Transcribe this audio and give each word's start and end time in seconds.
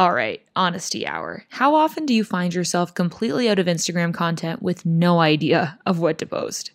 All 0.00 0.14
right, 0.14 0.40
honesty 0.56 1.06
hour. 1.06 1.44
How 1.50 1.74
often 1.74 2.06
do 2.06 2.14
you 2.14 2.24
find 2.24 2.54
yourself 2.54 2.94
completely 2.94 3.50
out 3.50 3.58
of 3.58 3.66
Instagram 3.66 4.14
content 4.14 4.62
with 4.62 4.86
no 4.86 5.20
idea 5.20 5.78
of 5.84 5.98
what 5.98 6.16
to 6.20 6.26
post? 6.26 6.70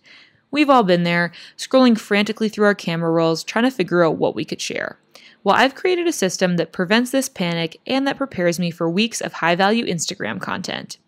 We've 0.51 0.69
all 0.69 0.83
been 0.83 1.01
there, 1.01 1.31
scrolling 1.57 1.97
frantically 1.97 2.49
through 2.49 2.67
our 2.67 2.75
camera 2.75 3.09
rolls, 3.09 3.43
trying 3.43 3.63
to 3.63 3.71
figure 3.71 4.03
out 4.03 4.17
what 4.17 4.35
we 4.35 4.45
could 4.45 4.61
share. 4.61 4.99
Well, 5.43 5.55
I've 5.55 5.73
created 5.73 6.05
a 6.05 6.11
system 6.11 6.57
that 6.57 6.71
prevents 6.71 7.09
this 7.09 7.27
panic 7.27 7.81
and 7.87 8.05
that 8.07 8.17
prepares 8.17 8.59
me 8.59 8.69
for 8.69 8.87
weeks 8.87 9.21
of 9.21 9.33
high 9.33 9.55
value 9.55 9.87
Instagram 9.87 10.39
content. 10.39 10.99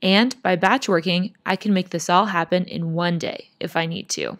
And 0.00 0.40
by 0.44 0.54
batch 0.54 0.88
working, 0.88 1.34
I 1.44 1.56
can 1.56 1.74
make 1.74 1.90
this 1.90 2.08
all 2.08 2.26
happen 2.26 2.66
in 2.66 2.94
one 2.94 3.18
day 3.18 3.50
if 3.58 3.74
I 3.74 3.84
need 3.84 4.08
to. 4.10 4.38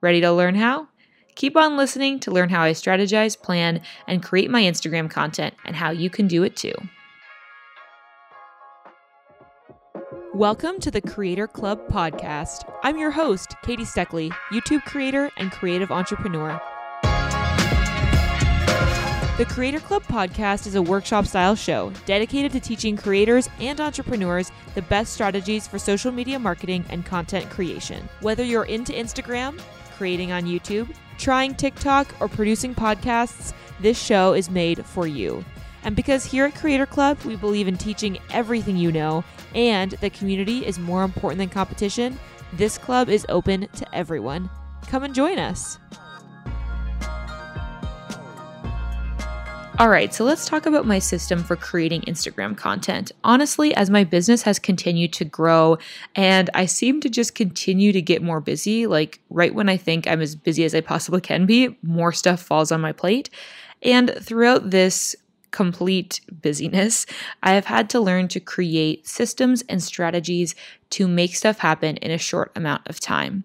Ready 0.00 0.20
to 0.20 0.30
learn 0.30 0.54
how? 0.54 0.86
Keep 1.34 1.56
on 1.56 1.78
listening 1.78 2.20
to 2.20 2.30
learn 2.30 2.50
how 2.50 2.62
I 2.62 2.72
strategize, 2.72 3.40
plan, 3.40 3.80
and 4.06 4.22
create 4.22 4.50
my 4.50 4.62
Instagram 4.62 5.10
content 5.10 5.54
and 5.64 5.74
how 5.74 5.90
you 5.90 6.10
can 6.10 6.28
do 6.28 6.42
it 6.42 6.56
too. 6.56 6.74
Welcome 10.34 10.78
to 10.80 10.90
the 10.90 11.00
Creator 11.00 11.48
Club 11.48 11.88
podcast. 11.88 12.70
I'm 12.82 12.98
your 12.98 13.10
host, 13.10 13.54
Katie 13.62 13.84
Steckley, 13.84 14.30
YouTube 14.50 14.84
creator 14.84 15.30
and 15.38 15.50
creative 15.50 15.90
entrepreneur. 15.90 16.60
The 19.38 19.46
Creator 19.48 19.80
Club 19.80 20.02
podcast 20.04 20.66
is 20.66 20.74
a 20.74 20.82
workshop 20.82 21.24
style 21.24 21.54
show 21.54 21.92
dedicated 22.04 22.52
to 22.52 22.60
teaching 22.60 22.96
creators 22.96 23.48
and 23.58 23.80
entrepreneurs 23.80 24.52
the 24.74 24.82
best 24.82 25.14
strategies 25.14 25.66
for 25.66 25.78
social 25.78 26.12
media 26.12 26.38
marketing 26.38 26.84
and 26.90 27.06
content 27.06 27.48
creation. 27.48 28.06
Whether 28.20 28.44
you're 28.44 28.66
into 28.66 28.92
Instagram, 28.92 29.58
creating 30.02 30.32
on 30.32 30.42
YouTube, 30.42 30.92
trying 31.16 31.54
TikTok, 31.54 32.12
or 32.18 32.26
producing 32.26 32.74
podcasts, 32.74 33.52
this 33.78 33.96
show 33.96 34.32
is 34.32 34.50
made 34.50 34.84
for 34.84 35.06
you. 35.06 35.44
And 35.84 35.94
because 35.94 36.24
here 36.24 36.44
at 36.44 36.56
Creator 36.56 36.86
Club, 36.86 37.20
we 37.24 37.36
believe 37.36 37.68
in 37.68 37.76
teaching 37.76 38.18
everything 38.32 38.76
you 38.76 38.90
know 38.90 39.22
and 39.54 39.92
that 39.92 40.12
community 40.12 40.66
is 40.66 40.76
more 40.76 41.04
important 41.04 41.38
than 41.38 41.50
competition, 41.50 42.18
this 42.54 42.78
club 42.78 43.08
is 43.08 43.24
open 43.28 43.68
to 43.76 43.94
everyone. 43.94 44.50
Come 44.88 45.04
and 45.04 45.14
join 45.14 45.38
us. 45.38 45.78
All 49.78 49.88
right, 49.88 50.12
so 50.12 50.24
let's 50.24 50.46
talk 50.46 50.66
about 50.66 50.86
my 50.86 50.98
system 50.98 51.42
for 51.42 51.56
creating 51.56 52.02
Instagram 52.02 52.56
content. 52.56 53.10
Honestly, 53.24 53.74
as 53.74 53.88
my 53.88 54.04
business 54.04 54.42
has 54.42 54.58
continued 54.58 55.14
to 55.14 55.24
grow 55.24 55.78
and 56.14 56.50
I 56.54 56.66
seem 56.66 57.00
to 57.00 57.08
just 57.08 57.34
continue 57.34 57.90
to 57.92 58.02
get 58.02 58.22
more 58.22 58.40
busy, 58.40 58.86
like 58.86 59.20
right 59.30 59.54
when 59.54 59.70
I 59.70 59.78
think 59.78 60.06
I'm 60.06 60.20
as 60.20 60.36
busy 60.36 60.64
as 60.64 60.74
I 60.74 60.82
possibly 60.82 61.22
can 61.22 61.46
be, 61.46 61.78
more 61.82 62.12
stuff 62.12 62.42
falls 62.42 62.70
on 62.70 62.82
my 62.82 62.92
plate. 62.92 63.30
And 63.82 64.14
throughout 64.20 64.70
this 64.70 65.16
complete 65.52 66.20
busyness, 66.30 67.06
I 67.42 67.52
have 67.52 67.66
had 67.66 67.88
to 67.90 68.00
learn 68.00 68.28
to 68.28 68.40
create 68.40 69.08
systems 69.08 69.62
and 69.68 69.82
strategies 69.82 70.54
to 70.90 71.08
make 71.08 71.34
stuff 71.34 71.58
happen 71.58 71.96
in 71.96 72.10
a 72.10 72.18
short 72.18 72.52
amount 72.54 72.88
of 72.88 73.00
time. 73.00 73.44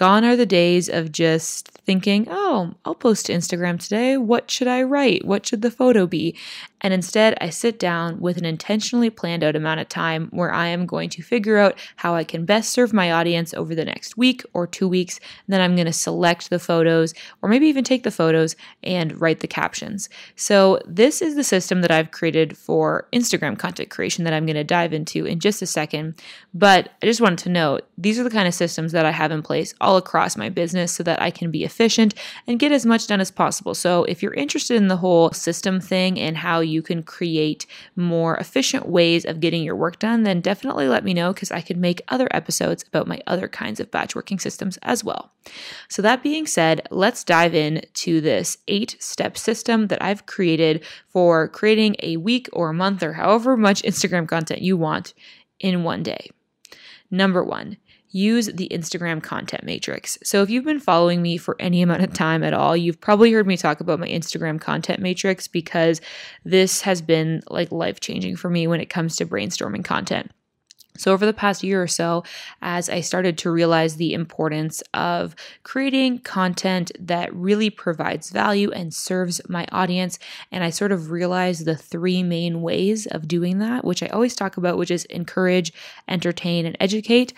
Gone 0.00 0.24
are 0.24 0.34
the 0.34 0.46
days 0.46 0.88
of 0.88 1.12
just 1.12 1.68
thinking, 1.68 2.26
oh, 2.30 2.72
I'll 2.86 2.94
post 2.94 3.26
to 3.26 3.34
Instagram 3.34 3.78
today. 3.78 4.16
What 4.16 4.50
should 4.50 4.66
I 4.66 4.82
write? 4.82 5.26
What 5.26 5.44
should 5.44 5.60
the 5.60 5.70
photo 5.70 6.06
be? 6.06 6.34
And 6.80 6.94
instead, 6.94 7.36
I 7.40 7.50
sit 7.50 7.78
down 7.78 8.20
with 8.20 8.36
an 8.36 8.44
intentionally 8.44 9.10
planned 9.10 9.44
out 9.44 9.56
amount 9.56 9.80
of 9.80 9.88
time 9.88 10.28
where 10.30 10.52
I 10.52 10.68
am 10.68 10.86
going 10.86 11.10
to 11.10 11.22
figure 11.22 11.58
out 11.58 11.78
how 11.96 12.14
I 12.14 12.24
can 12.24 12.44
best 12.44 12.72
serve 12.72 12.92
my 12.92 13.12
audience 13.12 13.52
over 13.54 13.74
the 13.74 13.84
next 13.84 14.16
week 14.16 14.42
or 14.52 14.66
two 14.66 14.88
weeks. 14.88 15.20
Then 15.48 15.60
I'm 15.60 15.74
going 15.74 15.86
to 15.86 15.92
select 15.92 16.50
the 16.50 16.58
photos 16.58 17.14
or 17.42 17.48
maybe 17.48 17.66
even 17.66 17.84
take 17.84 18.02
the 18.02 18.10
photos 18.10 18.56
and 18.82 19.20
write 19.20 19.40
the 19.40 19.48
captions. 19.48 20.08
So, 20.36 20.80
this 20.86 21.20
is 21.20 21.34
the 21.34 21.44
system 21.44 21.82
that 21.82 21.90
I've 21.90 22.10
created 22.10 22.56
for 22.56 23.08
Instagram 23.12 23.58
content 23.58 23.90
creation 23.90 24.24
that 24.24 24.32
I'm 24.32 24.46
going 24.46 24.56
to 24.56 24.64
dive 24.64 24.92
into 24.92 25.26
in 25.26 25.40
just 25.40 25.62
a 25.62 25.66
second. 25.66 26.14
But 26.54 26.90
I 27.02 27.06
just 27.06 27.20
wanted 27.20 27.38
to 27.40 27.48
note 27.50 27.86
these 27.98 28.18
are 28.18 28.24
the 28.24 28.30
kind 28.30 28.48
of 28.48 28.54
systems 28.54 28.92
that 28.92 29.04
I 29.04 29.10
have 29.10 29.32
in 29.32 29.42
place 29.42 29.74
all 29.80 29.96
across 29.96 30.36
my 30.36 30.48
business 30.48 30.92
so 30.92 31.02
that 31.02 31.20
I 31.20 31.30
can 31.30 31.50
be 31.50 31.64
efficient 31.64 32.14
and 32.46 32.58
get 32.58 32.72
as 32.72 32.86
much 32.86 33.06
done 33.06 33.20
as 33.20 33.30
possible. 33.30 33.74
So, 33.74 34.04
if 34.04 34.22
you're 34.22 34.34
interested 34.34 34.76
in 34.76 34.88
the 34.88 34.96
whole 34.96 35.32
system 35.32 35.80
thing 35.80 36.18
and 36.18 36.36
how 36.36 36.60
you 36.60 36.69
can 36.82 37.02
create 37.02 37.66
more 37.96 38.36
efficient 38.36 38.88
ways 38.88 39.24
of 39.24 39.40
getting 39.40 39.62
your 39.62 39.76
work 39.76 39.98
done, 39.98 40.22
then 40.22 40.40
definitely 40.40 40.88
let 40.88 41.04
me 41.04 41.12
know 41.12 41.32
because 41.32 41.50
I 41.50 41.60
could 41.60 41.76
make 41.76 42.02
other 42.08 42.28
episodes 42.30 42.84
about 42.86 43.06
my 43.06 43.20
other 43.26 43.48
kinds 43.48 43.80
of 43.80 43.90
batch 43.90 44.14
working 44.14 44.38
systems 44.38 44.78
as 44.82 45.02
well. 45.02 45.32
So, 45.88 46.02
that 46.02 46.22
being 46.22 46.46
said, 46.46 46.86
let's 46.90 47.24
dive 47.24 47.54
into 47.54 48.20
this 48.20 48.58
eight 48.68 48.96
step 49.00 49.36
system 49.36 49.88
that 49.88 50.02
I've 50.02 50.26
created 50.26 50.84
for 51.08 51.48
creating 51.48 51.96
a 52.02 52.16
week 52.16 52.48
or 52.52 52.70
a 52.70 52.74
month 52.74 53.02
or 53.02 53.14
however 53.14 53.56
much 53.56 53.82
Instagram 53.82 54.28
content 54.28 54.62
you 54.62 54.76
want 54.76 55.14
in 55.58 55.84
one 55.84 56.02
day. 56.02 56.30
Number 57.10 57.42
one, 57.42 57.76
use 58.10 58.46
the 58.46 58.68
Instagram 58.70 59.22
content 59.22 59.64
matrix. 59.64 60.18
So, 60.22 60.42
if 60.42 60.50
you've 60.50 60.64
been 60.64 60.80
following 60.80 61.22
me 61.22 61.36
for 61.36 61.56
any 61.58 61.82
amount 61.82 62.02
of 62.02 62.12
time 62.12 62.42
at 62.42 62.54
all, 62.54 62.76
you've 62.76 63.00
probably 63.00 63.32
heard 63.32 63.46
me 63.46 63.56
talk 63.56 63.80
about 63.80 64.00
my 64.00 64.08
Instagram 64.08 64.60
content 64.60 65.00
matrix 65.00 65.48
because 65.48 66.00
this 66.44 66.80
has 66.82 67.00
been 67.02 67.42
like 67.48 67.70
life 67.70 68.00
changing 68.00 68.36
for 68.36 68.50
me 68.50 68.66
when 68.66 68.80
it 68.80 68.90
comes 68.90 69.16
to 69.16 69.26
brainstorming 69.26 69.84
content. 69.84 70.30
So, 71.00 71.12
over 71.12 71.24
the 71.24 71.32
past 71.32 71.62
year 71.62 71.82
or 71.82 71.86
so, 71.86 72.24
as 72.60 72.90
I 72.90 73.00
started 73.00 73.38
to 73.38 73.50
realize 73.50 73.96
the 73.96 74.12
importance 74.12 74.82
of 74.92 75.34
creating 75.62 76.18
content 76.18 76.92
that 76.98 77.34
really 77.34 77.70
provides 77.70 78.30
value 78.30 78.70
and 78.70 78.92
serves 78.92 79.40
my 79.48 79.66
audience, 79.72 80.18
and 80.52 80.62
I 80.62 80.68
sort 80.68 80.92
of 80.92 81.10
realized 81.10 81.64
the 81.64 81.76
three 81.76 82.22
main 82.22 82.60
ways 82.60 83.06
of 83.06 83.28
doing 83.28 83.58
that, 83.60 83.84
which 83.84 84.02
I 84.02 84.08
always 84.08 84.34
talk 84.34 84.58
about, 84.58 84.76
which 84.76 84.90
is 84.90 85.06
encourage, 85.06 85.72
entertain, 86.06 86.66
and 86.66 86.76
educate. 86.80 87.32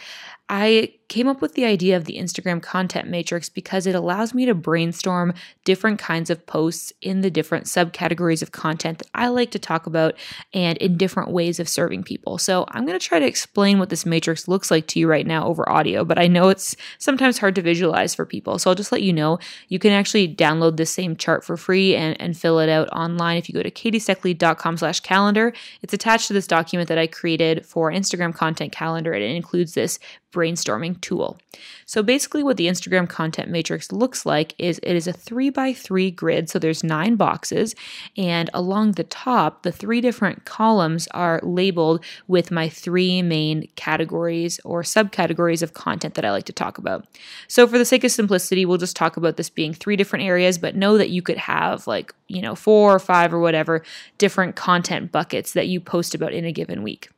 I 0.48 0.94
came 1.12 1.28
up 1.28 1.42
with 1.42 1.54
the 1.54 1.66
idea 1.66 1.94
of 1.94 2.06
the 2.06 2.16
Instagram 2.16 2.62
content 2.62 3.06
matrix 3.06 3.50
because 3.50 3.86
it 3.86 3.94
allows 3.94 4.32
me 4.32 4.46
to 4.46 4.54
brainstorm 4.54 5.34
different 5.62 5.98
kinds 5.98 6.30
of 6.30 6.46
posts 6.46 6.90
in 7.02 7.20
the 7.20 7.30
different 7.30 7.66
subcategories 7.66 8.40
of 8.40 8.50
content 8.50 8.98
that 8.98 9.10
I 9.14 9.28
like 9.28 9.50
to 9.50 9.58
talk 9.58 9.86
about 9.86 10.14
and 10.54 10.78
in 10.78 10.96
different 10.96 11.30
ways 11.30 11.60
of 11.60 11.68
serving 11.68 12.04
people. 12.04 12.38
So 12.38 12.64
I'm 12.68 12.86
going 12.86 12.98
to 12.98 13.06
try 13.06 13.18
to 13.18 13.26
explain 13.26 13.78
what 13.78 13.90
this 13.90 14.06
matrix 14.06 14.48
looks 14.48 14.70
like 14.70 14.86
to 14.88 14.98
you 14.98 15.06
right 15.06 15.26
now 15.26 15.46
over 15.46 15.68
audio, 15.68 16.02
but 16.02 16.18
I 16.18 16.28
know 16.28 16.48
it's 16.48 16.74
sometimes 16.98 17.36
hard 17.36 17.56
to 17.56 17.62
visualize 17.62 18.14
for 18.14 18.24
people. 18.24 18.58
So 18.58 18.70
I'll 18.70 18.74
just 18.74 18.92
let 18.92 19.02
you 19.02 19.12
know 19.12 19.38
you 19.68 19.78
can 19.78 19.92
actually 19.92 20.34
download 20.34 20.78
this 20.78 20.92
same 20.92 21.14
chart 21.16 21.44
for 21.44 21.58
free 21.58 21.94
and, 21.94 22.18
and 22.22 22.38
fill 22.38 22.58
it 22.58 22.70
out 22.70 22.88
online 22.88 23.36
if 23.36 23.50
you 23.50 23.54
go 23.54 23.62
to 23.62 23.70
katiesteckley.com 23.70 24.78
slash 24.78 25.00
calendar. 25.00 25.52
It's 25.82 25.92
attached 25.92 26.28
to 26.28 26.32
this 26.32 26.46
document 26.46 26.88
that 26.88 26.96
I 26.96 27.06
created 27.06 27.66
for 27.66 27.92
Instagram 27.92 28.34
content 28.34 28.72
calendar 28.72 29.12
and 29.12 29.22
it 29.22 29.36
includes 29.36 29.74
this 29.74 29.98
brainstorming 30.32 31.00
tool. 31.00 31.38
So 31.86 32.02
basically 32.02 32.42
what 32.42 32.56
the 32.56 32.66
Instagram 32.66 33.08
content 33.08 33.50
matrix 33.50 33.92
looks 33.92 34.24
like 34.24 34.54
is 34.58 34.80
it 34.82 34.96
is 34.96 35.06
a 35.06 35.12
3 35.12 35.50
by 35.50 35.72
3 35.72 36.10
grid 36.10 36.48
so 36.48 36.58
there's 36.58 36.82
9 36.82 37.16
boxes 37.16 37.74
and 38.16 38.48
along 38.54 38.92
the 38.92 39.04
top 39.04 39.62
the 39.62 39.72
three 39.72 40.00
different 40.00 40.44
columns 40.44 41.06
are 41.08 41.40
labeled 41.42 42.02
with 42.26 42.50
my 42.50 42.68
three 42.68 43.22
main 43.22 43.68
categories 43.76 44.58
or 44.64 44.82
subcategories 44.82 45.62
of 45.62 45.74
content 45.74 46.14
that 46.14 46.24
I 46.24 46.30
like 46.30 46.46
to 46.46 46.52
talk 46.52 46.78
about. 46.78 47.06
So 47.46 47.66
for 47.66 47.78
the 47.78 47.84
sake 47.84 48.04
of 48.04 48.10
simplicity 48.10 48.64
we'll 48.64 48.78
just 48.78 48.96
talk 48.96 49.16
about 49.16 49.36
this 49.36 49.50
being 49.50 49.74
three 49.74 49.96
different 49.96 50.24
areas 50.24 50.56
but 50.58 50.74
know 50.74 50.96
that 50.96 51.10
you 51.10 51.22
could 51.22 51.36
have 51.36 51.86
like, 51.86 52.14
you 52.28 52.40
know, 52.40 52.54
4 52.54 52.94
or 52.94 52.98
5 52.98 53.34
or 53.34 53.38
whatever 53.38 53.82
different 54.18 54.56
content 54.56 55.12
buckets 55.12 55.52
that 55.52 55.68
you 55.68 55.80
post 55.80 56.14
about 56.14 56.32
in 56.32 56.44
a 56.44 56.52
given 56.52 56.82
week. 56.82 57.10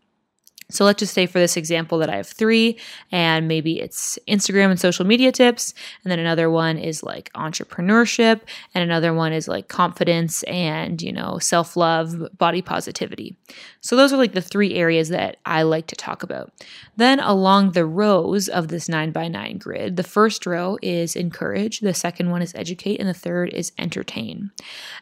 So 0.70 0.84
let's 0.84 0.98
just 0.98 1.14
say 1.14 1.26
for 1.26 1.38
this 1.38 1.56
example 1.56 1.98
that 1.98 2.08
I 2.08 2.16
have 2.16 2.26
three, 2.26 2.78
and 3.12 3.47
maybe 3.47 3.80
it's 3.80 4.19
Instagram 4.26 4.70
and 4.70 4.80
social 4.80 5.04
media 5.04 5.30
tips, 5.30 5.75
and 6.02 6.10
then 6.10 6.19
another 6.19 6.50
one 6.50 6.78
is 6.78 7.02
like 7.02 7.30
entrepreneurship, 7.34 8.41
and 8.75 8.82
another 8.82 9.12
one 9.12 9.32
is 9.32 9.47
like 9.47 9.69
confidence 9.69 10.42
and, 10.44 11.02
you 11.02 11.12
know, 11.12 11.38
self 11.38 11.76
love, 11.76 12.36
body 12.38 12.62
positivity. 12.62 13.36
So 13.82 13.94
those 13.94 14.12
are 14.12 14.16
like 14.16 14.32
the 14.32 14.40
three 14.40 14.75
areas 14.75 15.11
that 15.11 15.37
I 15.44 15.62
like 15.62 15.87
to 15.88 15.96
talk 15.96 16.22
about. 16.22 16.52
Then 16.96 17.20
along 17.20 17.72
the 17.72 17.84
rows 17.84 18.49
of 18.49 18.69
this 18.69 18.88
nine 18.88 19.12
by 19.12 19.28
nine 19.28 19.58
grid, 19.58 19.96
the 19.96 20.02
first 20.02 20.46
row 20.46 20.78
is 20.81 21.14
encourage, 21.14 21.81
the 21.81 21.93
second 21.93 22.31
one 22.31 22.40
is 22.40 22.55
educate, 22.55 22.99
and 22.99 23.08
the 23.08 23.14
third 23.14 23.50
is 23.50 23.72
entertain. 23.78 24.50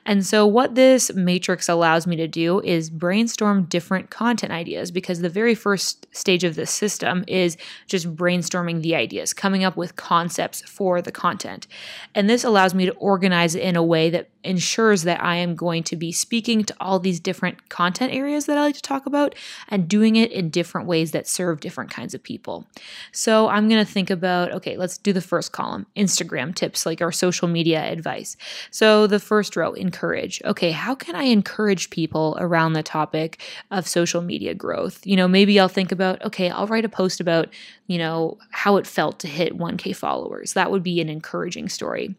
And 0.05 0.26
so 0.26 0.47
what 0.47 0.75
this 0.75 1.14
matrix 1.14 1.69
allows 1.69 2.06
me 2.06 2.17
to 2.17 2.26
do 2.26 2.61
is 2.61 2.91
brainstorm 2.91 3.64
different 3.64 4.11
content 4.11 4.53
ideas 4.53 4.91
because 4.91 5.20
the 5.20 5.29
very 5.29 5.51
very 5.52 5.60
first 5.60 6.06
stage 6.12 6.44
of 6.44 6.54
this 6.54 6.70
system 6.70 7.25
is 7.26 7.56
just 7.87 8.14
brainstorming 8.16 8.82
the 8.82 8.94
ideas, 8.94 9.34
coming 9.34 9.64
up 9.64 9.76
with 9.76 9.96
concepts 9.96 10.62
for 10.62 11.02
the 11.02 11.12
content. 11.12 11.66
And 12.14 12.28
this 12.28 12.44
allows 12.44 12.75
me 12.75 12.87
to 12.87 12.93
organize 12.93 13.54
it 13.54 13.62
in 13.62 13.76
a 13.76 13.82
way 13.82 14.10
that 14.10 14.28
ensures 14.44 15.02
that 15.02 15.22
I 15.22 15.37
am 15.37 15.54
going 15.54 15.82
to 15.84 15.96
be 15.96 16.12
speaking 16.12 16.64
to 16.64 16.75
all 16.81 16.99
these 16.99 17.20
different 17.20 17.69
content 17.69 18.12
areas 18.12 18.46
that 18.46 18.58
I 18.58 18.62
like 18.62 18.75
to 18.75 18.82
talk 18.82 19.06
about 19.06 19.34
and 19.69 19.88
doing 19.88 20.16
it 20.16 20.32
in 20.32 20.50
different 20.50 20.87
ways 20.87 21.12
that 21.12 21.28
serve 21.28 21.60
different 21.60 21.90
kinds 21.90 22.14
of 22.14 22.22
people. 22.22 22.66
So 23.12 23.49
I'm 23.49 23.69
going 23.69 23.84
to 23.84 23.90
think 23.90 24.10
about 24.10 24.52
okay, 24.52 24.76
let's 24.76 24.99
do 24.99 25.12
the 25.12 25.20
first 25.20 25.52
column 25.52 25.87
Instagram 25.96 26.54
tips, 26.54 26.84
like 26.87 27.00
our 27.00 27.12
social 27.12 27.49
media 27.49 27.82
advice. 27.84 28.37
So 28.70 29.06
the 29.06 29.20
first 29.20 29.56
row, 29.56 29.72
encourage. 29.72 30.43
Okay, 30.44 30.72
how 30.72 30.94
can 30.94 31.14
I 31.14 31.25
encourage 31.25 31.90
people 31.90 32.37
around 32.40 32.72
the 32.72 32.82
topic 32.82 33.40
of 33.70 33.87
social 33.87 34.22
media 34.22 34.54
growth? 34.54 35.06
You 35.06 35.16
know, 35.16 35.28
maybe 35.28 35.42
I'll 35.59 35.69
think 35.69 35.93
about 35.93 36.25
okay, 36.25 36.50
I'll 36.50 36.67
write 36.67 36.85
a 36.85 36.89
post 36.89 37.21
about, 37.21 37.49
you 37.87 37.99
know, 37.99 38.39
how 38.50 38.77
it 38.77 38.87
felt 38.87 39.19
to 39.21 39.29
hit 39.29 39.59
1K 39.59 39.94
followers. 39.94 40.53
That 40.53 40.71
would 40.71 40.83
be 40.83 41.00
an 41.00 41.09
encouraging 41.09 41.69
story. 41.69 42.15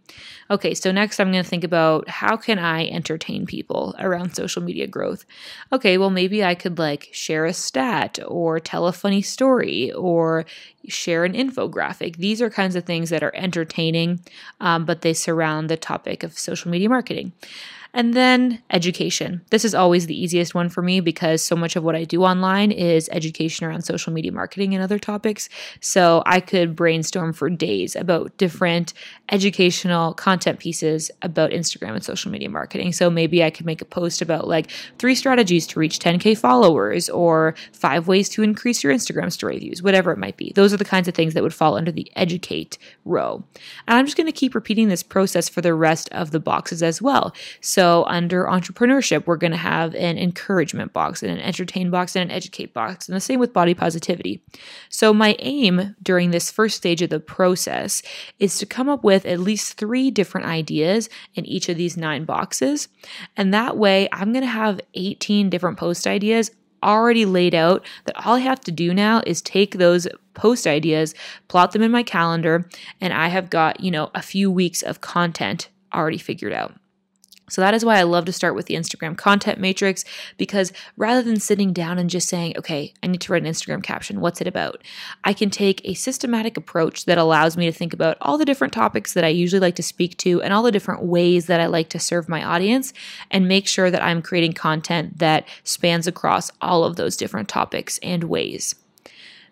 Okay, 0.49 0.73
so 0.73 0.91
next 0.91 1.19
I'm 1.19 1.31
going 1.31 1.43
to 1.43 1.49
think 1.49 1.63
about 1.63 2.09
how 2.09 2.37
can 2.37 2.59
I 2.59 2.85
entertain 2.87 3.45
people 3.45 3.95
around 3.99 4.35
social 4.35 4.61
media 4.61 4.87
growth? 4.87 5.25
Okay, 5.71 5.97
well, 5.97 6.09
maybe 6.09 6.43
I 6.43 6.55
could 6.55 6.77
like 6.77 7.09
share 7.11 7.45
a 7.45 7.53
stat 7.53 8.19
or 8.27 8.59
tell 8.59 8.87
a 8.87 8.93
funny 8.93 9.21
story 9.21 9.91
or 9.93 10.45
share 10.87 11.23
an 11.23 11.33
infographic. 11.33 12.17
These 12.17 12.41
are 12.41 12.49
kinds 12.49 12.75
of 12.75 12.83
things 12.83 13.09
that 13.09 13.23
are 13.23 13.35
entertaining, 13.35 14.19
um, 14.59 14.85
but 14.85 15.01
they 15.01 15.13
surround 15.13 15.69
the 15.69 15.77
topic 15.77 16.23
of 16.23 16.37
social 16.37 16.69
media 16.69 16.89
marketing. 16.89 17.33
And 17.95 18.15
then 18.15 18.61
education. 18.71 19.41
This 19.51 19.63
is 19.63 19.75
always 19.75 20.07
the 20.07 20.19
easiest 20.19 20.55
one 20.55 20.67
for 20.67 20.81
me 20.81 20.99
because 20.99 21.43
so 21.43 21.55
much 21.55 21.75
of 21.75 21.83
what 21.83 21.95
I 21.95 22.05
do 22.05 22.23
online 22.23 22.71
is 22.71 23.07
education 23.11 23.67
around 23.67 23.83
social 23.83 24.11
media 24.11 24.31
marketing 24.31 24.73
and 24.73 24.83
other 24.83 24.97
topics. 24.97 25.47
So 25.79 26.23
I 26.25 26.39
could 26.39 26.75
brainstorm 26.75 27.33
for 27.33 27.51
days 27.51 27.95
about 27.95 28.35
different 28.37 28.93
educational 29.29 30.15
content 30.15 30.57
pieces 30.57 31.11
about 31.21 31.51
Instagram 31.51 31.93
and 31.93 32.03
social 32.03 32.31
media 32.31 32.49
marketing. 32.49 32.93
So 32.93 33.11
maybe 33.11 33.43
I 33.43 33.51
could 33.51 33.67
make 33.67 33.81
a 33.81 33.85
post 33.85 34.23
about 34.23 34.47
like 34.47 34.71
three 34.97 35.13
strategies 35.13 35.67
to 35.67 35.79
reach 35.79 35.99
10K 35.99 36.35
followers 36.35 37.09
or 37.09 37.53
five 37.73 38.07
ways 38.07 38.27
to 38.29 38.41
increase 38.41 38.83
your 38.83 38.91
Instagram 38.91 39.31
story 39.31 39.59
views, 39.59 39.83
whatever 39.83 40.11
it 40.11 40.17
might 40.17 40.37
be. 40.37 40.51
Those 40.55 40.73
are 40.73 40.77
the 40.77 40.85
kinds 40.85 41.07
of 41.07 41.13
things 41.13 41.35
that 41.35 41.43
would 41.43 41.53
fall 41.53 41.77
under 41.77 41.91
the 41.91 42.11
educate 42.15 42.79
row. 43.05 43.43
And 43.87 43.99
I'm 43.99 44.05
just 44.05 44.17
going 44.17 44.25
to 44.25 44.33
keep 44.33 44.55
repeating 44.55 44.87
this 44.87 45.03
process 45.03 45.47
for 45.47 45.61
the 45.61 45.75
rest 45.75 46.09
of 46.09 46.31
the 46.31 46.39
boxes 46.39 46.81
as 46.81 46.99
well. 46.99 47.35
So 47.61 47.82
so 47.83 48.05
under 48.05 48.45
entrepreneurship, 48.45 49.27
we're 49.27 49.35
going 49.35 49.51
to 49.51 49.57
have 49.57 49.93
an 49.95 50.17
encouragement 50.17 50.93
box 50.93 51.21
and 51.21 51.29
an 51.29 51.41
entertain 51.41 51.89
box 51.89 52.15
and 52.15 52.31
an 52.31 52.33
educate 52.33 52.73
box, 52.73 53.09
and 53.09 53.15
the 53.15 53.19
same 53.19 53.41
with 53.41 53.51
body 53.51 53.73
positivity. 53.73 54.41
So 54.87 55.13
my 55.13 55.35
aim 55.39 55.93
during 56.01 56.31
this 56.31 56.49
first 56.49 56.77
stage 56.77 57.01
of 57.01 57.09
the 57.09 57.19
process 57.19 58.01
is 58.39 58.57
to 58.59 58.65
come 58.65 58.87
up 58.87 59.03
with 59.03 59.25
at 59.25 59.41
least 59.41 59.73
three 59.73 60.11
different 60.11 60.47
ideas 60.47 61.09
in 61.35 61.45
each 61.45 61.67
of 61.67 61.75
these 61.75 61.97
nine 61.97 62.23
boxes. 62.23 62.87
And 63.35 63.53
that 63.53 63.75
way, 63.75 64.07
I'm 64.13 64.31
going 64.31 64.45
to 64.45 64.47
have 64.47 64.79
18 64.93 65.49
different 65.49 65.77
post 65.77 66.07
ideas 66.07 66.51
already 66.83 67.25
laid 67.25 67.53
out 67.53 67.85
that 68.05 68.25
all 68.25 68.35
I 68.35 68.39
have 68.39 68.61
to 68.61 68.71
do 68.71 68.93
now 68.93 69.21
is 69.27 69.41
take 69.41 69.77
those 69.77 70.07
post 70.35 70.67
ideas, 70.67 71.13
plot 71.49 71.73
them 71.73 71.81
in 71.81 71.91
my 71.91 72.03
calendar, 72.03 72.65
and 73.01 73.11
I 73.11 73.27
have 73.27 73.49
got, 73.49 73.81
you 73.81 73.91
know, 73.91 74.09
a 74.15 74.21
few 74.21 74.49
weeks 74.49 74.83
of 74.83 75.01
content 75.01 75.67
already 75.93 76.17
figured 76.17 76.53
out. 76.53 76.75
So 77.49 77.61
that 77.61 77.73
is 77.73 77.83
why 77.83 77.97
I 77.97 78.03
love 78.03 78.25
to 78.25 78.31
start 78.31 78.55
with 78.55 78.67
the 78.67 78.75
Instagram 78.75 79.17
content 79.17 79.59
matrix 79.59 80.05
because 80.37 80.71
rather 80.95 81.21
than 81.21 81.39
sitting 81.39 81.73
down 81.73 81.99
and 81.99 82.09
just 82.09 82.29
saying, 82.29 82.55
okay, 82.57 82.93
I 83.03 83.07
need 83.07 83.21
to 83.21 83.33
write 83.33 83.43
an 83.43 83.51
Instagram 83.51 83.83
caption, 83.83 84.21
what's 84.21 84.39
it 84.39 84.47
about? 84.47 84.81
I 85.23 85.33
can 85.33 85.49
take 85.49 85.81
a 85.83 85.93
systematic 85.93 86.55
approach 86.55 87.05
that 87.05 87.17
allows 87.17 87.57
me 87.57 87.65
to 87.65 87.71
think 87.71 87.93
about 87.93 88.17
all 88.21 88.37
the 88.37 88.45
different 88.45 88.73
topics 88.73 89.13
that 89.13 89.25
I 89.25 89.29
usually 89.29 89.59
like 89.59 89.75
to 89.75 89.83
speak 89.83 90.17
to 90.19 90.41
and 90.41 90.53
all 90.53 90.63
the 90.63 90.71
different 90.71 91.03
ways 91.03 91.47
that 91.47 91.59
I 91.59 91.65
like 91.65 91.89
to 91.89 91.99
serve 91.99 92.29
my 92.29 92.43
audience 92.43 92.93
and 93.29 93.47
make 93.47 93.67
sure 93.67 93.91
that 93.91 94.01
I'm 94.01 94.21
creating 94.21 94.53
content 94.53 95.19
that 95.19 95.45
spans 95.63 96.07
across 96.07 96.49
all 96.61 96.85
of 96.85 96.95
those 96.95 97.17
different 97.17 97.49
topics 97.49 97.99
and 98.01 98.23
ways. 98.23 98.75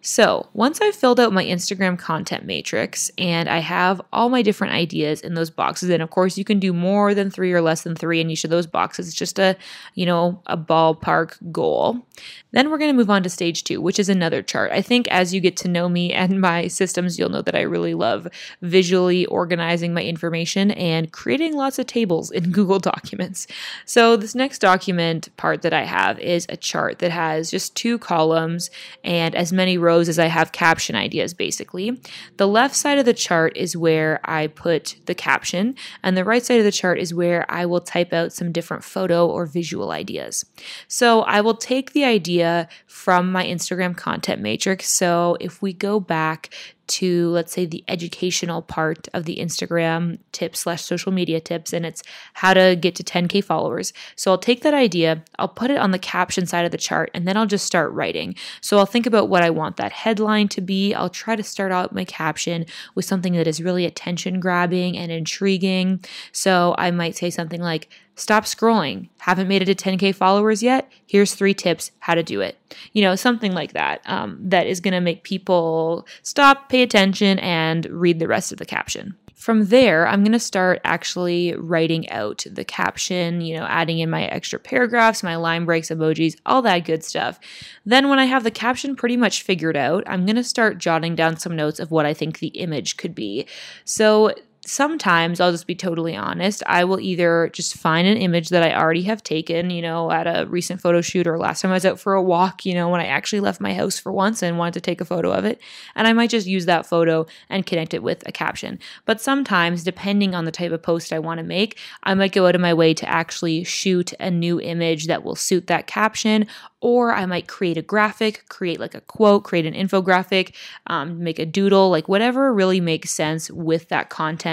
So, 0.03 0.49
once 0.53 0.81
I've 0.81 0.95
filled 0.95 1.19
out 1.19 1.31
my 1.31 1.45
Instagram 1.45 1.97
content 1.97 2.43
matrix 2.43 3.11
and 3.19 3.47
I 3.47 3.59
have 3.59 4.01
all 4.11 4.29
my 4.29 4.41
different 4.41 4.73
ideas 4.73 5.21
in 5.21 5.35
those 5.35 5.51
boxes, 5.51 5.91
and 5.91 6.01
of 6.01 6.09
course, 6.09 6.39
you 6.39 6.43
can 6.43 6.59
do 6.59 6.73
more 6.73 7.13
than 7.13 7.29
three 7.29 7.53
or 7.53 7.61
less 7.61 7.83
than 7.83 7.95
three 7.95 8.19
in 8.19 8.31
each 8.31 8.43
of 8.43 8.49
those 8.49 8.65
boxes. 8.65 9.07
It's 9.07 9.15
just 9.15 9.37
a, 9.37 9.55
you 9.93 10.07
know, 10.07 10.41
a 10.47 10.57
ballpark 10.57 11.37
goal. 11.51 12.03
Then 12.49 12.69
we're 12.69 12.79
going 12.79 12.89
to 12.89 12.97
move 12.97 13.11
on 13.11 13.21
to 13.23 13.29
stage 13.29 13.63
two, 13.63 13.79
which 13.79 13.99
is 13.99 14.09
another 14.09 14.41
chart. 14.41 14.71
I 14.71 14.81
think 14.81 15.07
as 15.09 15.35
you 15.35 15.39
get 15.39 15.55
to 15.57 15.67
know 15.67 15.87
me 15.87 16.11
and 16.21 16.41
my 16.41 16.67
systems, 16.67 17.19
you'll 17.19 17.29
know 17.29 17.43
that 17.43 17.55
I 17.55 17.61
really 17.61 17.93
love 17.93 18.27
visually 18.63 19.27
organizing 19.27 19.93
my 19.93 20.03
information 20.03 20.71
and 20.71 21.11
creating 21.11 21.55
lots 21.55 21.77
of 21.77 21.85
tables 21.85 22.31
in 22.31 22.51
Google 22.51 22.79
Documents. 22.79 23.45
So, 23.85 24.17
this 24.17 24.33
next 24.33 24.59
document 24.59 25.29
part 25.37 25.61
that 25.61 25.73
I 25.73 25.83
have 25.83 26.17
is 26.19 26.47
a 26.49 26.57
chart 26.57 26.97
that 26.99 27.11
has 27.11 27.51
just 27.51 27.75
two 27.75 27.99
columns 27.99 28.71
and 29.03 29.35
as 29.35 29.53
many 29.53 29.77
rows 29.77 29.90
as 29.99 30.19
I 30.19 30.27
have 30.27 30.51
caption 30.51 30.95
ideas, 30.95 31.33
basically. 31.33 32.01
The 32.37 32.47
left 32.47 32.75
side 32.75 32.99
of 32.99 33.05
the 33.05 33.13
chart 33.13 33.55
is 33.55 33.75
where 33.77 34.19
I 34.23 34.47
put 34.47 34.95
the 35.05 35.15
caption, 35.15 35.75
and 36.03 36.15
the 36.15 36.25
right 36.25 36.43
side 36.43 36.59
of 36.59 36.65
the 36.65 36.71
chart 36.71 36.99
is 36.99 37.13
where 37.13 37.45
I 37.49 37.65
will 37.65 37.81
type 37.81 38.13
out 38.13 38.33
some 38.33 38.51
different 38.51 38.83
photo 38.83 39.27
or 39.27 39.45
visual 39.45 39.91
ideas. 39.91 40.45
So, 40.87 41.21
I 41.21 41.41
will 41.41 41.55
take 41.55 41.93
the 41.93 42.03
idea 42.03 42.67
from 42.87 43.31
my 43.31 43.45
Instagram 43.45 43.95
content 43.95 44.41
matrix. 44.41 44.89
So 44.89 45.37
if 45.39 45.61
we 45.61 45.73
go 45.73 45.99
back 45.99 46.53
to 46.91 47.29
let's 47.29 47.53
say 47.53 47.65
the 47.65 47.83
educational 47.87 48.61
part 48.61 49.07
of 49.13 49.25
the 49.25 49.37
Instagram 49.37 50.19
tips 50.31 50.59
slash 50.59 50.81
social 50.81 51.11
media 51.11 51.39
tips, 51.39 51.73
and 51.73 51.85
it's 51.85 52.03
how 52.33 52.53
to 52.53 52.75
get 52.75 52.95
to 52.95 53.03
10k 53.03 53.43
followers. 53.43 53.93
So 54.15 54.31
I'll 54.31 54.37
take 54.37 54.61
that 54.61 54.73
idea, 54.73 55.23
I'll 55.39 55.47
put 55.47 55.71
it 55.71 55.77
on 55.77 55.91
the 55.91 55.99
caption 55.99 56.45
side 56.45 56.65
of 56.65 56.71
the 56.71 56.77
chart, 56.77 57.11
and 57.13 57.27
then 57.27 57.37
I'll 57.37 57.45
just 57.45 57.65
start 57.65 57.91
writing. 57.91 58.35
So 58.61 58.77
I'll 58.77 58.85
think 58.85 59.05
about 59.05 59.29
what 59.29 59.43
I 59.43 59.49
want 59.49 59.77
that 59.77 59.91
headline 59.91 60.47
to 60.49 60.61
be. 60.61 60.93
I'll 60.93 61.09
try 61.09 61.35
to 61.35 61.43
start 61.43 61.71
out 61.71 61.93
my 61.93 62.05
caption 62.05 62.65
with 62.95 63.05
something 63.05 63.33
that 63.33 63.47
is 63.47 63.61
really 63.61 63.85
attention 63.85 64.39
grabbing 64.39 64.97
and 64.97 65.11
intriguing. 65.11 66.03
So 66.31 66.75
I 66.77 66.91
might 66.91 67.15
say 67.15 67.29
something 67.29 67.61
like 67.61 67.89
Stop 68.15 68.43
scrolling. 68.43 69.09
Haven't 69.19 69.47
made 69.47 69.67
it 69.67 69.75
to 69.77 69.89
10K 69.89 70.13
followers 70.13 70.61
yet? 70.61 70.91
Here's 71.07 71.33
three 71.33 71.53
tips 71.53 71.91
how 71.99 72.13
to 72.13 72.23
do 72.23 72.41
it. 72.41 72.57
You 72.93 73.01
know, 73.01 73.15
something 73.15 73.53
like 73.53 73.73
that, 73.73 74.01
um, 74.05 74.37
that 74.41 74.67
is 74.67 74.79
going 74.79 74.93
to 74.93 74.99
make 74.99 75.23
people 75.23 76.05
stop, 76.21 76.69
pay 76.69 76.83
attention, 76.83 77.39
and 77.39 77.85
read 77.89 78.19
the 78.19 78.27
rest 78.27 78.51
of 78.51 78.57
the 78.57 78.65
caption. 78.65 79.15
From 79.33 79.65
there, 79.65 80.07
I'm 80.07 80.23
going 80.23 80.33
to 80.33 80.39
start 80.39 80.81
actually 80.83 81.55
writing 81.55 82.07
out 82.11 82.45
the 82.47 82.63
caption, 82.63 83.41
you 83.41 83.57
know, 83.57 83.65
adding 83.65 83.97
in 83.97 84.07
my 84.07 84.25
extra 84.25 84.59
paragraphs, 84.59 85.23
my 85.23 85.35
line 85.35 85.65
breaks, 85.65 85.89
emojis, 85.89 86.35
all 86.45 86.61
that 86.61 86.85
good 86.85 87.03
stuff. 87.03 87.39
Then, 87.83 88.07
when 88.07 88.19
I 88.19 88.25
have 88.25 88.43
the 88.43 88.51
caption 88.51 88.95
pretty 88.95 89.17
much 89.17 89.41
figured 89.41 89.75
out, 89.75 90.03
I'm 90.05 90.27
going 90.27 90.35
to 90.35 90.43
start 90.43 90.77
jotting 90.77 91.15
down 91.15 91.37
some 91.37 91.55
notes 91.55 91.79
of 91.79 91.89
what 91.89 92.05
I 92.05 92.13
think 92.13 92.37
the 92.37 92.49
image 92.49 92.97
could 92.97 93.15
be. 93.15 93.47
So, 93.83 94.35
sometimes 94.65 95.39
I'll 95.39 95.51
just 95.51 95.65
be 95.65 95.75
totally 95.75 96.15
honest. 96.15 96.61
I 96.67 96.83
will 96.83 96.99
either 96.99 97.49
just 97.51 97.75
find 97.75 98.07
an 98.07 98.17
image 98.17 98.49
that 98.49 98.61
I 98.61 98.75
already 98.75 99.03
have 99.03 99.23
taken, 99.23 99.71
you 99.71 99.81
know, 99.81 100.11
at 100.11 100.27
a 100.27 100.45
recent 100.47 100.79
photo 100.79 101.01
shoot 101.01 101.25
or 101.25 101.39
last 101.39 101.61
time 101.61 101.71
I 101.71 101.75
was 101.75 101.85
out 101.85 101.99
for 101.99 102.13
a 102.13 102.21
walk, 102.21 102.65
you 102.65 102.75
know, 102.75 102.89
when 102.89 103.01
I 103.01 103.07
actually 103.07 103.39
left 103.39 103.59
my 103.59 103.73
house 103.73 103.97
for 103.97 104.11
once 104.11 104.43
and 104.43 104.57
wanted 104.59 104.75
to 104.75 104.81
take 104.81 105.01
a 105.01 105.05
photo 105.05 105.31
of 105.31 105.45
it. 105.45 105.59
And 105.95 106.07
I 106.07 106.13
might 106.13 106.29
just 106.29 106.47
use 106.47 106.67
that 106.67 106.85
photo 106.85 107.25
and 107.49 107.65
connect 107.65 107.93
it 107.93 108.03
with 108.03 108.27
a 108.27 108.31
caption. 108.31 108.79
But 109.05 109.19
sometimes, 109.19 109.83
depending 109.83 110.35
on 110.35 110.45
the 110.45 110.51
type 110.51 110.71
of 110.71 110.83
post 110.83 111.11
I 111.11 111.19
want 111.19 111.39
to 111.39 111.43
make, 111.43 111.79
I 112.03 112.13
might 112.13 112.33
go 112.33 112.45
out 112.45 112.55
of 112.55 112.61
my 112.61 112.73
way 112.73 112.93
to 112.93 113.09
actually 113.09 113.63
shoot 113.63 114.13
a 114.19 114.29
new 114.29 114.61
image 114.61 115.07
that 115.07 115.23
will 115.23 115.35
suit 115.35 115.67
that 115.67 115.87
caption 115.87 116.47
or 116.81 117.13
I 117.13 117.27
might 117.27 117.47
create 117.47 117.77
a 117.77 117.83
graphic, 117.83 118.43
create 118.49 118.79
like 118.79 118.95
a 118.95 119.01
quote, 119.01 119.43
create 119.43 119.67
an 119.67 119.75
infographic, 119.75 120.53
um, 120.87 121.23
make 121.23 121.37
a 121.37 121.45
doodle, 121.45 121.91
like 121.91 122.09
whatever 122.09 122.51
really 122.51 122.81
makes 122.81 123.11
sense 123.11 123.51
with 123.51 123.87
that 123.89 124.09
content. 124.09 124.50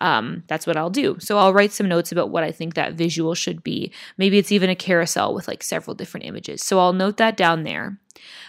Um, 0.00 0.44
that's 0.48 0.66
what 0.66 0.76
I'll 0.76 0.90
do. 0.90 1.16
So 1.18 1.38
I'll 1.38 1.52
write 1.52 1.72
some 1.72 1.88
notes 1.88 2.12
about 2.12 2.30
what 2.30 2.44
I 2.44 2.50
think 2.50 2.74
that 2.74 2.94
visual 2.94 3.34
should 3.34 3.62
be. 3.62 3.92
Maybe 4.18 4.38
it's 4.38 4.52
even 4.52 4.70
a 4.70 4.76
carousel 4.76 5.34
with 5.34 5.48
like 5.48 5.62
several 5.62 5.94
different 5.94 6.26
images. 6.26 6.62
So 6.62 6.78
I'll 6.78 6.92
note 6.92 7.16
that 7.18 7.36
down 7.36 7.62
there. 7.62 7.98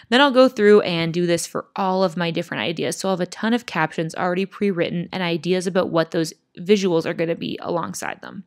Then 0.09 0.21
I'll 0.21 0.31
go 0.31 0.47
through 0.47 0.81
and 0.81 1.13
do 1.13 1.25
this 1.25 1.47
for 1.47 1.65
all 1.75 2.03
of 2.03 2.17
my 2.17 2.31
different 2.31 2.61
ideas. 2.61 2.97
So 2.97 3.09
I'll 3.09 3.15
have 3.15 3.21
a 3.21 3.25
ton 3.25 3.53
of 3.53 3.65
captions 3.65 4.15
already 4.15 4.45
pre 4.45 4.71
written 4.71 5.09
and 5.11 5.23
ideas 5.23 5.67
about 5.67 5.89
what 5.89 6.11
those 6.11 6.33
visuals 6.59 7.05
are 7.05 7.13
going 7.13 7.29
to 7.29 7.35
be 7.35 7.57
alongside 7.61 8.21
them. 8.21 8.43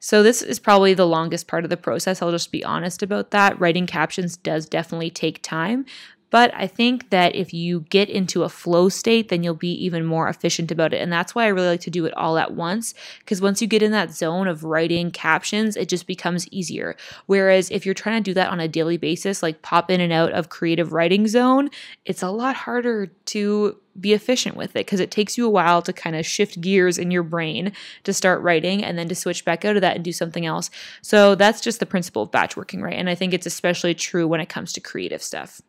So, 0.00 0.22
this 0.22 0.42
is 0.42 0.58
probably 0.58 0.92
the 0.92 1.06
longest 1.06 1.48
part 1.48 1.64
of 1.64 1.70
the 1.70 1.78
process. 1.78 2.20
I'll 2.20 2.30
just 2.30 2.52
be 2.52 2.62
honest 2.62 3.02
about 3.02 3.30
that. 3.30 3.58
Writing 3.58 3.86
captions 3.86 4.36
does 4.36 4.66
definitely 4.66 5.08
take 5.08 5.42
time, 5.42 5.86
But 6.34 6.52
I 6.52 6.66
think 6.66 7.10
that 7.10 7.36
if 7.36 7.54
you 7.54 7.82
get 7.90 8.10
into 8.10 8.42
a 8.42 8.48
flow 8.48 8.88
state, 8.88 9.28
then 9.28 9.44
you'll 9.44 9.54
be 9.54 9.70
even 9.84 10.04
more 10.04 10.28
efficient 10.28 10.72
about 10.72 10.92
it. 10.92 11.00
And 11.00 11.12
that's 11.12 11.32
why 11.32 11.44
I 11.44 11.50
really 11.50 11.68
like 11.68 11.82
to 11.82 11.90
do 11.90 12.06
it 12.06 12.14
all 12.14 12.38
at 12.38 12.54
once. 12.54 12.92
Because 13.20 13.40
once 13.40 13.62
you 13.62 13.68
get 13.68 13.84
in 13.84 13.92
that 13.92 14.10
zone 14.10 14.48
of 14.48 14.64
writing 14.64 15.12
captions, 15.12 15.76
it 15.76 15.88
just 15.88 16.08
becomes 16.08 16.48
easier. 16.48 16.96
Whereas 17.26 17.70
if 17.70 17.86
you're 17.86 17.94
trying 17.94 18.20
to 18.20 18.28
do 18.28 18.34
that 18.34 18.50
on 18.50 18.58
a 18.58 18.66
daily 18.66 18.96
basis, 18.96 19.44
like 19.44 19.62
pop 19.62 19.92
in 19.92 20.00
and 20.00 20.12
out 20.12 20.32
of 20.32 20.48
creative 20.48 20.92
writing 20.92 21.28
zone, 21.28 21.70
it's 22.04 22.20
a 22.20 22.30
lot 22.30 22.56
harder 22.56 23.06
to 23.26 23.78
be 24.00 24.12
efficient 24.12 24.56
with 24.56 24.70
it 24.70 24.86
because 24.86 24.98
it 24.98 25.12
takes 25.12 25.38
you 25.38 25.46
a 25.46 25.50
while 25.50 25.82
to 25.82 25.92
kind 25.92 26.16
of 26.16 26.26
shift 26.26 26.60
gears 26.60 26.98
in 26.98 27.12
your 27.12 27.22
brain 27.22 27.70
to 28.02 28.12
start 28.12 28.42
writing 28.42 28.82
and 28.82 28.98
then 28.98 29.08
to 29.08 29.14
switch 29.14 29.44
back 29.44 29.64
out 29.64 29.76
of 29.76 29.82
that 29.82 29.94
and 29.94 30.04
do 30.04 30.10
something 30.10 30.44
else. 30.44 30.68
So 31.00 31.36
that's 31.36 31.60
just 31.60 31.78
the 31.78 31.86
principle 31.86 32.24
of 32.24 32.32
batch 32.32 32.56
working, 32.56 32.82
right? 32.82 32.98
And 32.98 33.08
I 33.08 33.14
think 33.14 33.32
it's 33.32 33.46
especially 33.46 33.94
true 33.94 34.26
when 34.26 34.40
it 34.40 34.48
comes 34.48 34.72
to 34.72 34.80
creative 34.80 35.22
stuff. 35.22 35.62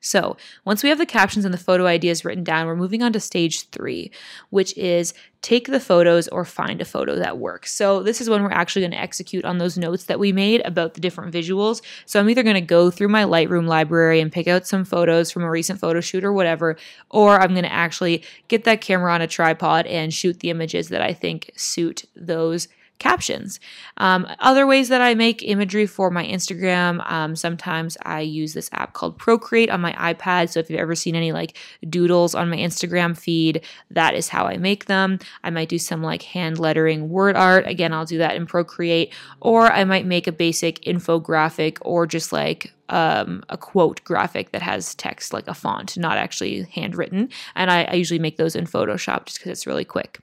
So, 0.00 0.36
once 0.64 0.82
we 0.82 0.88
have 0.88 0.98
the 0.98 1.06
captions 1.06 1.44
and 1.44 1.52
the 1.52 1.58
photo 1.58 1.86
ideas 1.86 2.24
written 2.24 2.42
down, 2.42 2.66
we're 2.66 2.74
moving 2.74 3.02
on 3.02 3.12
to 3.12 3.20
stage 3.20 3.68
three, 3.68 4.10
which 4.48 4.76
is 4.76 5.12
take 5.42 5.68
the 5.68 5.80
photos 5.80 6.26
or 6.28 6.44
find 6.44 6.80
a 6.80 6.86
photo 6.86 7.16
that 7.16 7.38
works. 7.38 7.72
So, 7.72 8.02
this 8.02 8.20
is 8.20 8.30
when 8.30 8.42
we're 8.42 8.50
actually 8.50 8.82
going 8.82 8.92
to 8.92 9.00
execute 9.00 9.44
on 9.44 9.58
those 9.58 9.76
notes 9.76 10.04
that 10.04 10.18
we 10.18 10.32
made 10.32 10.62
about 10.64 10.94
the 10.94 11.00
different 11.02 11.34
visuals. 11.34 11.82
So, 12.06 12.18
I'm 12.18 12.30
either 12.30 12.42
going 12.42 12.54
to 12.54 12.62
go 12.62 12.90
through 12.90 13.08
my 13.08 13.24
Lightroom 13.24 13.66
library 13.66 14.20
and 14.20 14.32
pick 14.32 14.48
out 14.48 14.66
some 14.66 14.84
photos 14.84 15.30
from 15.30 15.42
a 15.42 15.50
recent 15.50 15.78
photo 15.78 16.00
shoot 16.00 16.24
or 16.24 16.32
whatever, 16.32 16.76
or 17.10 17.38
I'm 17.38 17.50
going 17.50 17.64
to 17.64 17.72
actually 17.72 18.22
get 18.48 18.64
that 18.64 18.80
camera 18.80 19.12
on 19.12 19.20
a 19.20 19.26
tripod 19.26 19.86
and 19.86 20.14
shoot 20.14 20.40
the 20.40 20.50
images 20.50 20.88
that 20.88 21.02
I 21.02 21.12
think 21.12 21.50
suit 21.56 22.04
those 22.16 22.68
captions. 23.00 23.58
Um, 23.96 24.28
other 24.38 24.66
ways 24.66 24.88
that 24.90 25.00
I 25.00 25.14
make 25.14 25.42
imagery 25.42 25.86
for 25.86 26.10
my 26.10 26.24
Instagram, 26.24 27.02
um, 27.10 27.34
sometimes 27.34 27.96
I 28.02 28.20
use 28.20 28.54
this 28.54 28.70
app 28.72 28.92
called 28.92 29.18
Procreate 29.18 29.70
on 29.70 29.80
my 29.80 29.92
iPad. 29.94 30.50
So 30.50 30.60
if 30.60 30.70
you've 30.70 30.78
ever 30.78 30.94
seen 30.94 31.16
any 31.16 31.32
like 31.32 31.56
doodles 31.88 32.36
on 32.36 32.48
my 32.48 32.58
Instagram 32.58 33.18
feed, 33.18 33.64
that 33.90 34.14
is 34.14 34.28
how 34.28 34.44
I 34.44 34.56
make 34.56 34.84
them. 34.84 35.18
I 35.42 35.50
might 35.50 35.68
do 35.68 35.78
some 35.78 36.02
like 36.02 36.22
hand 36.22 36.60
lettering 36.60 37.08
word 37.08 37.34
art. 37.34 37.66
Again, 37.66 37.92
I'll 37.92 38.04
do 38.04 38.18
that 38.18 38.36
in 38.36 38.46
Procreate. 38.46 39.12
Or 39.40 39.72
I 39.72 39.82
might 39.84 40.06
make 40.06 40.28
a 40.28 40.32
basic 40.32 40.80
infographic 40.82 41.78
or 41.80 42.06
just 42.06 42.32
like 42.32 42.72
um, 42.90 43.42
a 43.48 43.56
quote 43.56 44.04
graphic 44.04 44.52
that 44.52 44.62
has 44.62 44.94
text 44.94 45.32
like 45.32 45.48
a 45.48 45.54
font, 45.54 45.96
not 45.96 46.18
actually 46.18 46.62
handwritten. 46.74 47.30
And 47.54 47.70
I, 47.70 47.84
I 47.84 47.94
usually 47.94 48.18
make 48.18 48.36
those 48.36 48.54
in 48.54 48.66
Photoshop 48.66 49.26
just 49.26 49.38
because 49.38 49.52
it's 49.52 49.66
really 49.66 49.84
quick. 49.84 50.20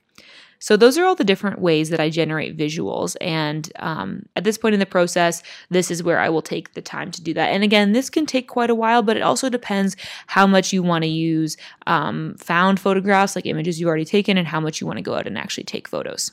So, 0.60 0.78
those 0.78 0.98
are 0.98 1.06
all 1.06 1.16
the 1.16 1.24
different 1.24 1.60
ways 1.60 1.90
that 1.90 2.00
I 2.00 2.10
generate 2.10 2.58
visuals. 2.58 3.16
And 3.22 3.72
um, 3.78 4.26
at 4.36 4.44
this 4.44 4.58
point 4.58 4.74
in 4.74 4.80
the 4.80 4.86
process, 4.86 5.44
this 5.70 5.92
is 5.92 6.04
where 6.04 6.20
I 6.20 6.30
will 6.30 6.42
take 6.42 6.74
the 6.74 6.82
time 6.82 7.12
to 7.12 7.22
do 7.22 7.34
that. 7.34 7.50
And 7.50 7.64
again, 7.64 7.92
this 7.92 8.10
can 8.10 8.26
take 8.26 8.48
quite 8.48 8.70
a 8.70 8.76
while, 8.76 9.02
but 9.02 9.18
it 9.18 9.24
also 9.24 9.50
depends 9.50 9.96
how 10.28 10.48
much 10.48 10.74
you 10.74 10.84
want 10.84 11.04
to 11.04 11.10
use 11.10 11.58
um, 11.86 12.36
found 12.38 12.80
photographs, 12.80 13.36
like 13.36 13.46
images 13.46 13.80
you've 13.80 13.88
already 13.88 14.06
taken, 14.06 14.38
and 14.38 14.48
how 14.48 14.60
much 14.60 14.82
you 14.82 14.88
want 14.88 14.98
to 14.98 15.04
go 15.04 15.16
out 15.16 15.28
and 15.28 15.38
actually 15.38 15.64
take 15.64 15.88
photos. 15.88 16.32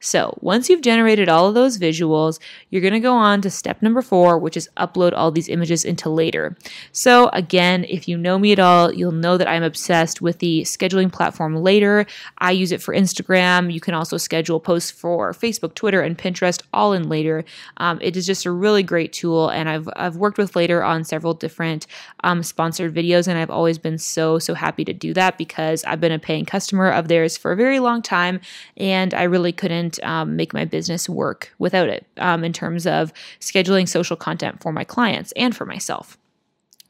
So 0.00 0.38
once 0.40 0.68
you've 0.68 0.82
generated 0.82 1.28
all 1.28 1.48
of 1.48 1.54
those 1.54 1.78
visuals, 1.78 2.38
you're 2.70 2.82
going 2.82 2.92
to 2.92 3.00
go 3.00 3.14
on 3.14 3.40
to 3.42 3.50
step 3.50 3.82
number 3.82 4.02
four, 4.02 4.38
which 4.38 4.56
is 4.56 4.68
upload 4.76 5.12
all 5.14 5.30
these 5.30 5.48
images 5.48 5.84
into 5.84 6.10
Later. 6.10 6.56
So 6.92 7.28
again, 7.32 7.84
if 7.88 8.06
you 8.06 8.16
know 8.16 8.38
me 8.38 8.52
at 8.52 8.58
all, 8.58 8.92
you'll 8.92 9.12
know 9.12 9.36
that 9.36 9.48
I'm 9.48 9.62
obsessed 9.62 10.20
with 10.20 10.38
the 10.38 10.62
scheduling 10.62 11.12
platform 11.12 11.56
Later. 11.56 12.06
I 12.38 12.52
use 12.52 12.72
it 12.72 12.82
for 12.82 12.94
Instagram. 12.94 13.72
You 13.72 13.80
can 13.80 13.94
also 13.94 14.16
schedule 14.16 14.60
posts 14.60 14.90
for 14.90 15.32
Facebook, 15.32 15.74
Twitter, 15.74 16.02
and 16.02 16.16
Pinterest 16.16 16.62
all 16.72 16.92
in 16.92 17.08
Later. 17.08 17.44
Um, 17.78 17.98
it 18.02 18.16
is 18.16 18.26
just 18.26 18.46
a 18.46 18.50
really 18.50 18.82
great 18.82 19.12
tool, 19.12 19.48
and 19.48 19.68
I've 19.68 19.88
I've 19.96 20.16
worked 20.16 20.38
with 20.38 20.56
Later 20.56 20.82
on 20.84 21.04
several 21.04 21.34
different 21.34 21.86
um, 22.22 22.42
sponsored 22.42 22.94
videos, 22.94 23.28
and 23.28 23.38
I've 23.38 23.50
always 23.50 23.78
been 23.78 23.98
so 23.98 24.38
so 24.38 24.54
happy 24.54 24.84
to 24.84 24.92
do 24.92 25.14
that 25.14 25.38
because 25.38 25.84
I've 25.84 26.00
been 26.00 26.12
a 26.12 26.18
paying 26.18 26.44
customer 26.44 26.90
of 26.90 27.08
theirs 27.08 27.36
for 27.36 27.52
a 27.52 27.56
very 27.56 27.80
long 27.80 28.02
time, 28.02 28.40
and 28.76 29.14
I 29.14 29.24
really 29.24 29.52
couldn't 29.90 30.08
um, 30.08 30.36
make 30.36 30.52
my 30.52 30.64
business 30.64 31.08
work 31.08 31.52
without 31.58 31.88
it 31.88 32.06
um, 32.18 32.44
in 32.44 32.52
terms 32.52 32.86
of 32.86 33.12
scheduling 33.40 33.88
social 33.88 34.16
content 34.16 34.62
for 34.62 34.72
my 34.72 34.84
clients 34.84 35.32
and 35.36 35.54
for 35.54 35.64
myself. 35.64 36.18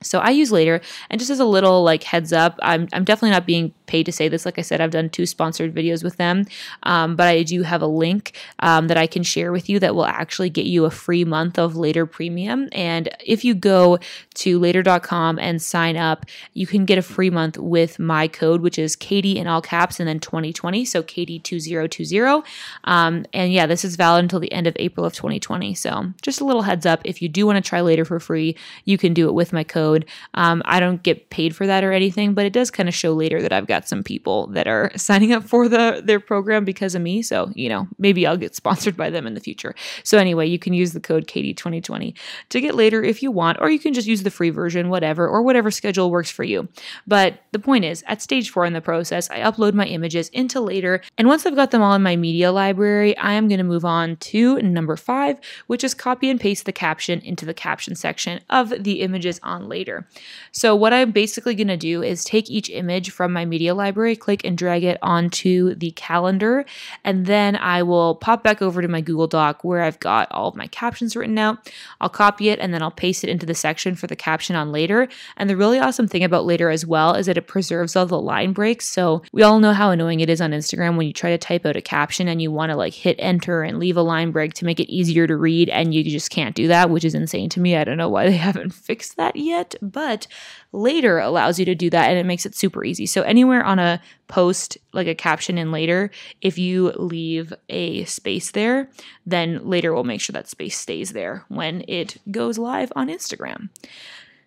So 0.02 0.18
I 0.18 0.30
use 0.30 0.52
later, 0.52 0.80
and 1.10 1.18
just 1.18 1.30
as 1.30 1.40
a 1.40 1.44
little 1.44 1.82
like 1.82 2.02
heads 2.02 2.32
up, 2.32 2.58
I'm 2.62 2.86
I'm 2.92 3.04
definitely 3.04 3.30
not 3.30 3.46
being 3.46 3.72
paid 3.86 4.04
to 4.06 4.12
say 4.12 4.28
this. 4.28 4.44
Like 4.44 4.58
I 4.58 4.62
said, 4.62 4.80
I've 4.80 4.90
done 4.90 5.10
two 5.10 5.26
sponsored 5.26 5.74
videos 5.74 6.02
with 6.02 6.16
them, 6.16 6.46
um, 6.84 7.16
but 7.16 7.26
I 7.26 7.42
do 7.42 7.62
have 7.62 7.82
a 7.82 7.86
link 7.86 8.36
um, 8.60 8.88
that 8.88 8.96
I 8.96 9.06
can 9.06 9.22
share 9.22 9.52
with 9.52 9.68
you 9.68 9.78
that 9.80 9.94
will 9.94 10.06
actually 10.06 10.50
get 10.50 10.66
you 10.66 10.84
a 10.84 10.90
free 10.90 11.24
month 11.24 11.58
of 11.58 11.76
Later 11.76 12.06
Premium. 12.06 12.68
And 12.72 13.08
if 13.24 13.44
you 13.44 13.54
go 13.54 13.98
to 14.34 14.58
later.com 14.58 15.38
and 15.38 15.60
sign 15.60 15.96
up, 15.96 16.26
you 16.54 16.66
can 16.66 16.84
get 16.84 16.98
a 16.98 17.02
free 17.02 17.30
month 17.30 17.58
with 17.58 17.98
my 17.98 18.28
code, 18.28 18.60
which 18.60 18.78
is 18.78 18.96
Katie 18.96 19.38
in 19.38 19.46
all 19.46 19.62
caps 19.62 20.00
and 20.00 20.08
then 20.08 20.20
2020. 20.20 20.84
So 20.84 21.02
Katie 21.02 21.38
2020. 21.38 22.42
Um, 22.84 23.24
and 23.32 23.52
yeah, 23.52 23.66
this 23.66 23.84
is 23.84 23.96
valid 23.96 24.24
until 24.24 24.40
the 24.40 24.52
end 24.52 24.66
of 24.66 24.76
April 24.78 25.06
of 25.06 25.12
2020. 25.12 25.74
So 25.74 26.12
just 26.22 26.40
a 26.40 26.44
little 26.44 26.62
heads 26.62 26.86
up 26.86 27.00
if 27.04 27.22
you 27.22 27.28
do 27.28 27.46
want 27.46 27.56
to 27.56 27.66
try 27.66 27.80
later 27.80 28.04
for 28.04 28.20
free, 28.20 28.56
you 28.84 28.98
can 28.98 29.14
do 29.14 29.28
it 29.28 29.34
with 29.34 29.52
my 29.52 29.64
code. 29.64 30.06
Um, 30.34 30.62
I 30.64 30.80
don't 30.80 31.02
get 31.02 31.30
paid 31.30 31.54
for 31.54 31.66
that 31.66 31.84
or 31.84 31.92
anything, 31.92 32.34
but 32.34 32.46
it 32.46 32.52
does 32.52 32.70
kind 32.70 32.88
of 32.88 32.94
show 32.94 33.12
later 33.12 33.42
that 33.42 33.52
I've 33.52 33.66
got 33.66 33.75
some 33.84 34.02
people 34.02 34.46
that 34.48 34.66
are 34.66 34.90
signing 34.96 35.32
up 35.32 35.44
for 35.44 35.68
the 35.68 36.02
their 36.04 36.20
program 36.20 36.64
because 36.64 36.94
of 36.94 37.02
me. 37.02 37.22
So 37.22 37.50
you 37.54 37.68
know, 37.68 37.88
maybe 37.98 38.26
I'll 38.26 38.36
get 38.36 38.54
sponsored 38.54 38.96
by 38.96 39.10
them 39.10 39.26
in 39.26 39.34
the 39.34 39.40
future. 39.40 39.74
So 40.04 40.18
anyway, 40.18 40.46
you 40.46 40.58
can 40.58 40.72
use 40.72 40.92
the 40.92 41.00
code 41.00 41.26
Katie2020 41.26 42.16
to 42.50 42.60
get 42.60 42.74
later 42.74 43.02
if 43.02 43.22
you 43.22 43.30
want, 43.30 43.58
or 43.60 43.68
you 43.70 43.78
can 43.78 43.94
just 43.94 44.06
use 44.06 44.22
the 44.22 44.30
free 44.30 44.50
version, 44.50 44.88
whatever, 44.88 45.28
or 45.28 45.42
whatever 45.42 45.70
schedule 45.70 46.10
works 46.10 46.30
for 46.30 46.44
you. 46.44 46.68
But 47.06 47.40
the 47.52 47.58
point 47.58 47.84
is, 47.84 48.04
at 48.06 48.22
stage 48.22 48.50
four 48.50 48.64
in 48.64 48.72
the 48.72 48.80
process, 48.80 49.28
I 49.30 49.40
upload 49.40 49.74
my 49.74 49.86
images 49.86 50.28
into 50.30 50.60
later, 50.60 51.02
and 51.18 51.28
once 51.28 51.44
I've 51.44 51.56
got 51.56 51.70
them 51.70 51.82
all 51.82 51.94
in 51.94 52.02
my 52.02 52.16
media 52.16 52.52
library, 52.52 53.16
I 53.18 53.32
am 53.32 53.48
going 53.48 53.58
to 53.58 53.64
move 53.64 53.84
on 53.84 54.16
to 54.16 54.60
number 54.62 54.96
five, 54.96 55.38
which 55.66 55.84
is 55.84 55.94
copy 55.94 56.30
and 56.30 56.40
paste 56.40 56.66
the 56.66 56.72
caption 56.72 57.20
into 57.20 57.44
the 57.44 57.54
caption 57.54 57.94
section 57.94 58.40
of 58.50 58.70
the 58.84 59.00
images 59.00 59.40
on 59.42 59.68
later. 59.68 60.06
So 60.52 60.74
what 60.74 60.92
I'm 60.92 61.10
basically 61.10 61.54
going 61.54 61.68
to 61.68 61.76
do 61.76 62.02
is 62.02 62.24
take 62.24 62.50
each 62.50 62.70
image 62.70 63.10
from 63.10 63.32
my 63.32 63.44
media 63.44 63.65
library, 63.74 64.14
click 64.14 64.44
and 64.44 64.56
drag 64.56 64.84
it 64.84 64.98
onto 65.02 65.74
the 65.74 65.90
calendar, 65.92 66.64
and 67.04 67.26
then 67.26 67.56
I 67.56 67.82
will 67.82 68.14
pop 68.14 68.42
back 68.44 68.62
over 68.62 68.80
to 68.80 68.88
my 68.88 69.00
Google 69.00 69.26
Doc 69.26 69.64
where 69.64 69.82
I've 69.82 69.98
got 69.98 70.30
all 70.30 70.48
of 70.48 70.56
my 70.56 70.66
captions 70.68 71.16
written 71.16 71.38
out. 71.38 71.72
I'll 72.00 72.08
copy 72.08 72.48
it 72.50 72.58
and 72.60 72.72
then 72.72 72.82
I'll 72.82 72.90
paste 72.90 73.24
it 73.24 73.30
into 73.30 73.46
the 73.46 73.54
section 73.54 73.96
for 73.96 74.06
the 74.06 74.16
caption 74.16 74.54
on 74.54 74.72
later. 74.72 75.08
And 75.36 75.50
the 75.50 75.56
really 75.56 75.78
awesome 75.78 76.06
thing 76.06 76.24
about 76.24 76.46
later 76.46 76.70
as 76.70 76.86
well 76.86 77.14
is 77.14 77.26
that 77.26 77.38
it 77.38 77.48
preserves 77.48 77.96
all 77.96 78.06
the 78.06 78.20
line 78.20 78.52
breaks. 78.52 78.88
So 78.88 79.22
we 79.32 79.42
all 79.42 79.58
know 79.58 79.72
how 79.72 79.90
annoying 79.90 80.20
it 80.20 80.30
is 80.30 80.40
on 80.40 80.52
Instagram 80.52 80.96
when 80.96 81.06
you 81.06 81.12
try 81.12 81.30
to 81.30 81.38
type 81.38 81.66
out 81.66 81.76
a 81.76 81.82
caption 81.82 82.28
and 82.28 82.40
you 82.40 82.52
want 82.52 82.70
to 82.70 82.76
like 82.76 82.94
hit 82.94 83.16
enter 83.18 83.62
and 83.62 83.78
leave 83.78 83.96
a 83.96 84.02
line 84.02 84.30
break 84.30 84.54
to 84.54 84.64
make 84.64 84.80
it 84.80 84.92
easier 84.92 85.26
to 85.26 85.36
read 85.36 85.68
and 85.68 85.92
you 85.92 86.04
just 86.04 86.30
can't 86.30 86.54
do 86.54 86.68
that, 86.68 86.90
which 86.90 87.04
is 87.04 87.14
insane 87.14 87.48
to 87.50 87.60
me. 87.60 87.76
I 87.76 87.84
don't 87.84 87.96
know 87.96 88.08
why 88.08 88.26
they 88.26 88.36
haven't 88.36 88.70
fixed 88.70 89.16
that 89.16 89.34
yet 89.34 89.56
yet, 89.56 89.74
but 89.80 90.26
later 90.72 91.18
allows 91.18 91.58
you 91.58 91.64
to 91.64 91.74
do 91.74 91.88
that 91.90 92.10
and 92.10 92.18
it 92.18 92.26
makes 92.26 92.44
it 92.44 92.54
super 92.54 92.84
easy. 92.84 93.06
So 93.06 93.22
anywhere 93.22 93.55
on 93.64 93.78
a 93.78 94.00
post, 94.28 94.78
like 94.92 95.06
a 95.06 95.14
caption 95.14 95.58
in 95.58 95.70
later, 95.70 96.10
if 96.40 96.58
you 96.58 96.92
leave 96.92 97.52
a 97.68 98.04
space 98.04 98.50
there, 98.50 98.90
then 99.24 99.66
later 99.66 99.94
we'll 99.94 100.04
make 100.04 100.20
sure 100.20 100.32
that 100.34 100.48
space 100.48 100.78
stays 100.78 101.12
there 101.12 101.44
when 101.48 101.84
it 101.88 102.16
goes 102.30 102.58
live 102.58 102.92
on 102.96 103.08
Instagram. 103.08 103.68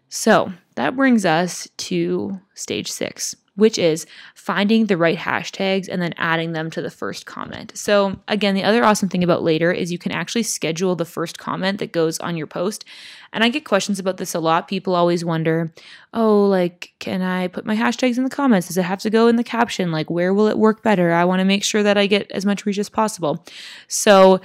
So 0.09 0.53
that 0.75 0.95
brings 0.95 1.25
us 1.25 1.67
to 1.77 2.39
stage 2.53 2.91
six 2.91 3.35
which 3.59 3.77
is 3.77 4.05
finding 4.33 4.85
the 4.85 4.97
right 4.97 5.17
hashtags 5.17 5.87
and 5.89 6.01
then 6.01 6.13
adding 6.17 6.53
them 6.53 6.71
to 6.71 6.81
the 6.81 6.89
first 6.89 7.25
comment. 7.25 7.71
So, 7.75 8.19
again, 8.27 8.55
the 8.55 8.63
other 8.63 8.83
awesome 8.83 9.09
thing 9.09 9.23
about 9.23 9.43
later 9.43 9.71
is 9.71 9.91
you 9.91 9.97
can 9.97 10.11
actually 10.11 10.43
schedule 10.43 10.95
the 10.95 11.05
first 11.05 11.37
comment 11.37 11.79
that 11.79 11.91
goes 11.91 12.19
on 12.19 12.35
your 12.35 12.47
post. 12.47 12.85
And 13.31 13.43
I 13.43 13.49
get 13.49 13.65
questions 13.65 13.99
about 13.99 14.17
this 14.17 14.33
a 14.33 14.39
lot. 14.39 14.67
People 14.67 14.95
always 14.95 15.23
wonder, 15.23 15.71
oh, 16.13 16.47
like, 16.47 16.93
can 16.99 17.21
I 17.21 17.47
put 17.47 17.65
my 17.65 17.75
hashtags 17.75 18.17
in 18.17 18.23
the 18.23 18.29
comments? 18.29 18.67
Does 18.67 18.77
it 18.77 18.83
have 18.83 18.99
to 19.01 19.09
go 19.09 19.27
in 19.27 19.35
the 19.35 19.43
caption? 19.43 19.91
Like, 19.91 20.09
where 20.09 20.33
will 20.33 20.47
it 20.47 20.57
work 20.57 20.81
better? 20.81 21.11
I 21.11 21.25
want 21.25 21.39
to 21.39 21.45
make 21.45 21.63
sure 21.63 21.83
that 21.83 21.97
I 21.97 22.07
get 22.07 22.31
as 22.31 22.45
much 22.45 22.65
reach 22.65 22.79
as 22.79 22.89
possible. 22.89 23.45
So, 23.87 24.41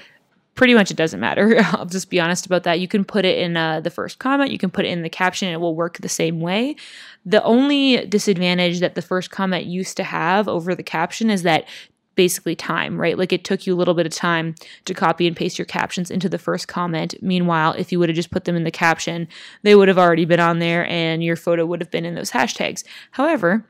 pretty 0.54 0.74
much 0.74 0.90
it 0.90 0.96
doesn't 0.96 1.20
matter. 1.20 1.56
I'll 1.72 1.86
just 1.86 2.10
be 2.10 2.20
honest 2.20 2.46
about 2.46 2.62
that. 2.64 2.80
You 2.80 2.88
can 2.88 3.04
put 3.04 3.24
it 3.24 3.38
in 3.38 3.56
uh, 3.56 3.80
the 3.80 3.90
first 3.90 4.18
comment, 4.18 4.50
you 4.50 4.58
can 4.58 4.70
put 4.70 4.84
it 4.84 4.88
in 4.88 5.02
the 5.02 5.08
caption, 5.08 5.52
it 5.52 5.60
will 5.60 5.74
work 5.74 5.98
the 5.98 6.08
same 6.08 6.40
way. 6.40 6.76
The 7.24 7.42
only 7.42 8.06
disadvantage 8.06 8.80
that 8.80 8.94
the 8.94 9.02
first 9.02 9.30
comment 9.30 9.66
used 9.66 9.96
to 9.96 10.04
have 10.04 10.48
over 10.48 10.74
the 10.74 10.82
caption 10.82 11.30
is 11.30 11.42
that 11.42 11.66
basically 12.14 12.54
time, 12.54 13.00
right? 13.00 13.18
Like 13.18 13.32
it 13.32 13.44
took 13.44 13.66
you 13.66 13.74
a 13.74 13.76
little 13.76 13.94
bit 13.94 14.06
of 14.06 14.12
time 14.12 14.54
to 14.84 14.94
copy 14.94 15.26
and 15.26 15.36
paste 15.36 15.58
your 15.58 15.66
captions 15.66 16.10
into 16.10 16.28
the 16.28 16.38
first 16.38 16.68
comment. 16.68 17.14
Meanwhile, 17.20 17.74
if 17.76 17.90
you 17.90 17.98
would 17.98 18.08
have 18.08 18.14
just 18.16 18.30
put 18.30 18.44
them 18.44 18.56
in 18.56 18.64
the 18.64 18.70
caption, 18.70 19.26
they 19.62 19.74
would 19.74 19.88
have 19.88 19.98
already 19.98 20.24
been 20.24 20.40
on 20.40 20.60
there 20.60 20.86
and 20.86 21.24
your 21.24 21.36
photo 21.36 21.66
would 21.66 21.80
have 21.80 21.90
been 21.90 22.04
in 22.04 22.14
those 22.14 22.30
hashtags. 22.30 22.84
However, 23.10 23.66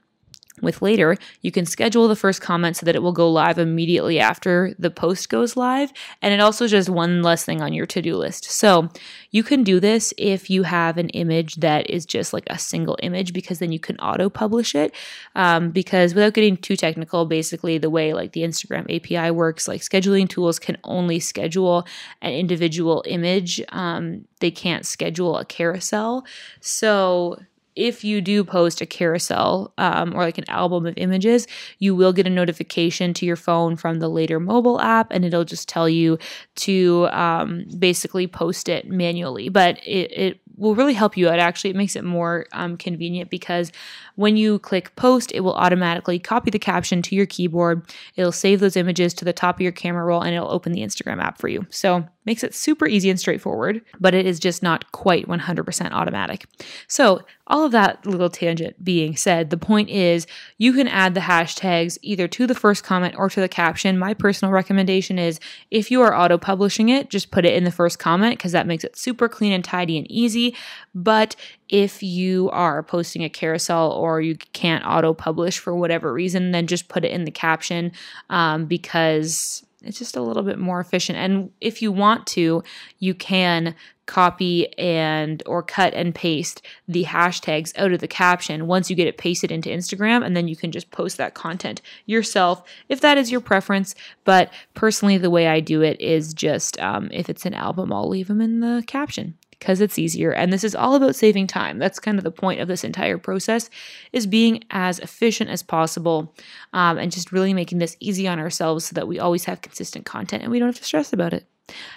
With 0.62 0.82
later, 0.82 1.16
you 1.40 1.50
can 1.50 1.66
schedule 1.66 2.06
the 2.06 2.14
first 2.14 2.40
comment 2.40 2.76
so 2.76 2.86
that 2.86 2.94
it 2.94 3.02
will 3.02 3.12
go 3.12 3.28
live 3.28 3.58
immediately 3.58 4.20
after 4.20 4.72
the 4.78 4.90
post 4.90 5.28
goes 5.28 5.56
live. 5.56 5.92
And 6.22 6.32
it 6.32 6.38
also 6.38 6.68
just 6.68 6.88
one 6.88 7.22
less 7.22 7.44
thing 7.44 7.60
on 7.60 7.72
your 7.72 7.86
to 7.86 8.00
do 8.00 8.16
list. 8.16 8.44
So 8.44 8.88
you 9.32 9.42
can 9.42 9.64
do 9.64 9.80
this 9.80 10.14
if 10.16 10.48
you 10.48 10.62
have 10.62 10.96
an 10.96 11.08
image 11.08 11.56
that 11.56 11.90
is 11.90 12.06
just 12.06 12.32
like 12.32 12.44
a 12.46 12.58
single 12.58 12.96
image, 13.02 13.32
because 13.32 13.58
then 13.58 13.72
you 13.72 13.80
can 13.80 13.96
auto 13.96 14.30
publish 14.30 14.76
it. 14.76 14.94
Um, 15.34 15.70
because 15.70 16.14
without 16.14 16.34
getting 16.34 16.56
too 16.56 16.76
technical, 16.76 17.26
basically 17.26 17.76
the 17.78 17.90
way 17.90 18.14
like 18.14 18.30
the 18.30 18.42
Instagram 18.42 18.84
API 18.94 19.32
works, 19.32 19.66
like 19.66 19.80
scheduling 19.80 20.28
tools 20.28 20.60
can 20.60 20.78
only 20.84 21.18
schedule 21.18 21.84
an 22.22 22.32
individual 22.32 23.02
image. 23.08 23.60
Um, 23.70 24.26
they 24.38 24.52
can't 24.52 24.86
schedule 24.86 25.36
a 25.36 25.44
carousel. 25.44 26.24
So 26.60 27.40
if 27.76 28.04
you 28.04 28.20
do 28.20 28.44
post 28.44 28.80
a 28.80 28.86
carousel 28.86 29.72
um, 29.78 30.14
or 30.14 30.22
like 30.22 30.38
an 30.38 30.48
album 30.48 30.86
of 30.86 30.94
images, 30.96 31.46
you 31.78 31.94
will 31.94 32.12
get 32.12 32.26
a 32.26 32.30
notification 32.30 33.14
to 33.14 33.26
your 33.26 33.36
phone 33.36 33.76
from 33.76 33.98
the 33.98 34.08
later 34.08 34.38
mobile 34.38 34.80
app, 34.80 35.10
and 35.10 35.24
it'll 35.24 35.44
just 35.44 35.68
tell 35.68 35.88
you 35.88 36.18
to 36.56 37.08
um, 37.10 37.64
basically 37.78 38.26
post 38.26 38.68
it 38.68 38.88
manually. 38.88 39.48
But 39.48 39.78
it, 39.86 40.12
it 40.12 40.40
will 40.56 40.74
really 40.74 40.94
help 40.94 41.16
you 41.16 41.28
out. 41.28 41.38
Actually, 41.38 41.70
it 41.70 41.76
makes 41.76 41.96
it 41.96 42.04
more 42.04 42.46
um, 42.52 42.76
convenient 42.76 43.30
because 43.30 43.72
when 44.14 44.36
you 44.36 44.58
click 44.60 44.94
post, 44.96 45.32
it 45.32 45.40
will 45.40 45.54
automatically 45.54 46.18
copy 46.18 46.50
the 46.50 46.58
caption 46.58 47.02
to 47.02 47.16
your 47.16 47.26
keyboard. 47.26 47.82
It'll 48.16 48.32
save 48.32 48.60
those 48.60 48.76
images 48.76 49.14
to 49.14 49.24
the 49.24 49.32
top 49.32 49.56
of 49.56 49.60
your 49.60 49.72
camera 49.72 50.04
roll 50.04 50.22
and 50.22 50.34
it'll 50.34 50.50
open 50.50 50.72
the 50.72 50.82
Instagram 50.82 51.20
app 51.20 51.38
for 51.38 51.48
you. 51.48 51.66
So 51.70 52.06
makes 52.24 52.42
it 52.42 52.54
super 52.54 52.86
easy 52.86 53.10
and 53.10 53.20
straightforward, 53.20 53.82
but 54.00 54.14
it 54.14 54.26
is 54.26 54.38
just 54.38 54.62
not 54.62 54.90
quite 54.92 55.26
100% 55.26 55.92
automatic. 55.92 56.46
So, 56.88 57.22
all 57.46 57.66
of 57.66 57.72
that 57.72 58.06
little 58.06 58.30
tangent 58.30 58.82
being 58.82 59.16
said, 59.16 59.50
the 59.50 59.58
point 59.58 59.90
is 59.90 60.26
you 60.56 60.72
can 60.72 60.88
add 60.88 61.12
the 61.12 61.20
hashtags 61.20 61.98
either 62.00 62.26
to 62.26 62.46
the 62.46 62.54
first 62.54 62.82
comment 62.82 63.14
or 63.18 63.28
to 63.28 63.40
the 63.40 63.50
caption. 63.50 63.98
My 63.98 64.14
personal 64.14 64.50
recommendation 64.50 65.18
is 65.18 65.40
if 65.70 65.90
you 65.90 66.00
are 66.00 66.16
auto 66.16 66.38
publishing 66.38 66.88
it, 66.88 67.10
just 67.10 67.30
put 67.30 67.44
it 67.44 67.54
in 67.54 67.64
the 67.64 67.70
first 67.70 67.98
comment 67.98 68.38
because 68.38 68.52
that 68.52 68.66
makes 68.66 68.82
it 68.82 68.96
super 68.96 69.28
clean 69.28 69.52
and 69.52 69.62
tidy 69.62 69.98
and 69.98 70.10
easy. 70.10 70.56
But 70.94 71.36
if 71.68 72.02
you 72.02 72.48
are 72.50 72.82
posting 72.82 73.22
a 73.24 73.28
carousel 73.28 73.92
or 73.92 74.22
you 74.22 74.36
can't 74.54 74.86
auto 74.86 75.12
publish 75.12 75.58
for 75.58 75.74
whatever 75.74 76.14
reason, 76.14 76.52
then 76.52 76.66
just 76.66 76.88
put 76.88 77.04
it 77.04 77.10
in 77.10 77.24
the 77.24 77.30
caption 77.30 77.92
um, 78.30 78.64
because 78.64 79.66
it's 79.86 79.98
just 79.98 80.16
a 80.16 80.22
little 80.22 80.42
bit 80.42 80.58
more 80.58 80.80
efficient. 80.80 81.18
And 81.18 81.50
if 81.60 81.82
you 81.82 81.92
want 81.92 82.26
to, 82.28 82.62
you 82.98 83.14
can 83.14 83.74
copy 84.06 84.76
and 84.78 85.42
or 85.46 85.62
cut 85.62 85.94
and 85.94 86.14
paste 86.14 86.60
the 86.86 87.04
hashtags 87.04 87.72
out 87.78 87.92
of 87.92 88.00
the 88.00 88.08
caption 88.08 88.66
once 88.66 88.90
you 88.90 88.96
get 88.96 89.08
it 89.08 89.16
pasted 89.16 89.50
into 89.50 89.70
Instagram 89.70 90.24
and 90.24 90.36
then 90.36 90.46
you 90.46 90.56
can 90.56 90.70
just 90.70 90.90
post 90.90 91.16
that 91.16 91.34
content 91.34 91.80
yourself 92.04 92.62
if 92.90 93.00
that 93.00 93.16
is 93.16 93.32
your 93.32 93.40
preference 93.40 93.94
but 94.24 94.52
personally 94.74 95.16
the 95.16 95.30
way 95.30 95.48
I 95.48 95.60
do 95.60 95.80
it 95.80 95.98
is 96.00 96.34
just 96.34 96.78
um, 96.80 97.08
if 97.12 97.30
it's 97.30 97.46
an 97.46 97.54
album 97.54 97.92
I'll 97.92 98.08
leave 98.08 98.28
them 98.28 98.42
in 98.42 98.60
the 98.60 98.84
caption 98.86 99.38
because 99.64 99.80
it's 99.80 99.98
easier 99.98 100.30
and 100.30 100.52
this 100.52 100.62
is 100.62 100.74
all 100.74 100.94
about 100.94 101.16
saving 101.16 101.46
time 101.46 101.78
that's 101.78 101.98
kind 101.98 102.18
of 102.18 102.24
the 102.24 102.30
point 102.30 102.60
of 102.60 102.68
this 102.68 102.84
entire 102.84 103.16
process 103.16 103.70
is 104.12 104.26
being 104.26 104.62
as 104.70 104.98
efficient 104.98 105.48
as 105.48 105.62
possible 105.62 106.34
um, 106.74 106.98
and 106.98 107.10
just 107.10 107.32
really 107.32 107.54
making 107.54 107.78
this 107.78 107.96
easy 107.98 108.28
on 108.28 108.38
ourselves 108.38 108.84
so 108.84 108.92
that 108.92 109.08
we 109.08 109.18
always 109.18 109.46
have 109.46 109.62
consistent 109.62 110.04
content 110.04 110.42
and 110.42 110.52
we 110.52 110.58
don't 110.58 110.68
have 110.68 110.76
to 110.76 110.84
stress 110.84 111.14
about 111.14 111.32
it 111.32 111.46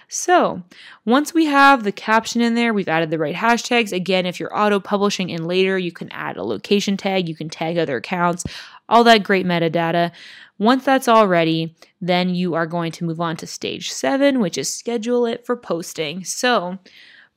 so 0.08 0.64
once 1.04 1.34
we 1.34 1.48
have 1.48 1.84
the 1.84 1.92
caption 1.92 2.40
in 2.40 2.56
there, 2.56 2.74
we've 2.74 2.88
added 2.88 3.10
the 3.10 3.20
right 3.20 3.36
hashtags. 3.36 3.92
Again, 3.92 4.26
if 4.26 4.40
you're 4.40 4.58
auto 4.58 4.80
publishing 4.80 5.30
in 5.30 5.44
later, 5.44 5.78
you 5.78 5.92
can 5.92 6.10
add 6.14 6.38
a 6.38 6.44
location 6.44 6.96
tag, 6.96 7.28
you 7.28 7.36
can 7.36 7.50
tag 7.50 7.78
other 7.78 7.98
accounts, 7.98 8.46
all 8.88 9.04
that 9.04 9.24
great 9.24 9.46
metadata. 9.46 10.14
Once 10.58 10.86
that's 10.86 11.10
all 11.10 11.28
ready, 11.28 11.76
then 12.00 12.34
you 12.34 12.54
are 12.54 12.66
going 12.66 12.94
to 12.94 13.04
move 13.04 13.20
on 13.20 13.36
to 13.36 13.46
stage 13.46 13.92
seven, 13.92 14.40
which 14.40 14.58
is 14.58 14.74
schedule 14.74 15.26
it 15.26 15.46
for 15.46 15.58
posting. 15.58 16.24
So 16.24 16.80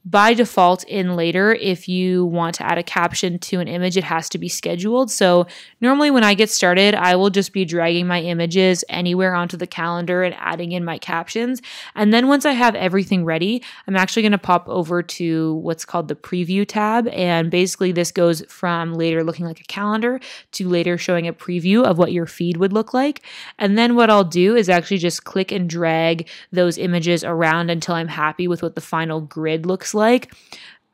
by 0.04 0.32
default 0.32 0.82
in 0.84 1.14
later 1.14 1.52
if 1.52 1.86
you 1.86 2.24
want 2.24 2.54
to 2.54 2.64
add 2.64 2.78
a 2.78 2.82
caption 2.82 3.38
to 3.38 3.60
an 3.60 3.68
image 3.68 3.98
it 3.98 4.04
has 4.04 4.30
to 4.30 4.38
be 4.38 4.48
scheduled. 4.48 5.10
So 5.10 5.46
normally 5.80 6.10
when 6.10 6.24
i 6.24 6.32
get 6.32 6.48
started 6.48 6.94
i 6.94 7.14
will 7.16 7.28
just 7.28 7.52
be 7.52 7.66
dragging 7.66 8.06
my 8.06 8.20
images 8.22 8.82
anywhere 8.88 9.34
onto 9.34 9.58
the 9.58 9.66
calendar 9.66 10.22
and 10.22 10.34
adding 10.38 10.72
in 10.72 10.84
my 10.84 10.96
captions. 10.96 11.60
And 11.94 12.14
then 12.14 12.28
once 12.28 12.46
i 12.46 12.52
have 12.52 12.74
everything 12.74 13.26
ready 13.26 13.62
i'm 13.86 13.96
actually 13.96 14.22
going 14.22 14.32
to 14.32 14.38
pop 14.38 14.66
over 14.68 15.02
to 15.02 15.56
what's 15.56 15.84
called 15.84 16.08
the 16.08 16.14
preview 16.14 16.66
tab. 16.66 17.06
And 17.08 17.50
basically 17.50 17.92
this 17.92 18.10
goes 18.10 18.42
from 18.48 18.94
later 18.94 19.22
looking 19.22 19.44
like 19.44 19.60
a 19.60 19.64
calendar 19.64 20.18
to 20.52 20.68
later 20.68 20.96
showing 20.96 21.28
a 21.28 21.34
preview 21.34 21.84
of 21.84 21.98
what 21.98 22.12
your 22.12 22.26
feed 22.26 22.56
would 22.56 22.72
look 22.72 22.94
like. 22.94 23.20
And 23.58 23.76
then 23.76 23.96
what 23.96 24.08
i'll 24.08 24.24
do 24.24 24.56
is 24.56 24.70
actually 24.70 24.98
just 24.98 25.24
click 25.24 25.52
and 25.52 25.68
drag 25.68 26.26
those 26.52 26.78
images 26.78 27.22
around 27.22 27.68
until 27.68 27.94
i'm 27.96 28.08
happy 28.08 28.48
with 28.48 28.62
what 28.62 28.74
the 28.74 28.80
final 28.80 29.20
grid 29.20 29.66
looks 29.66 29.89
looks 29.90 29.94
like. 29.94 30.32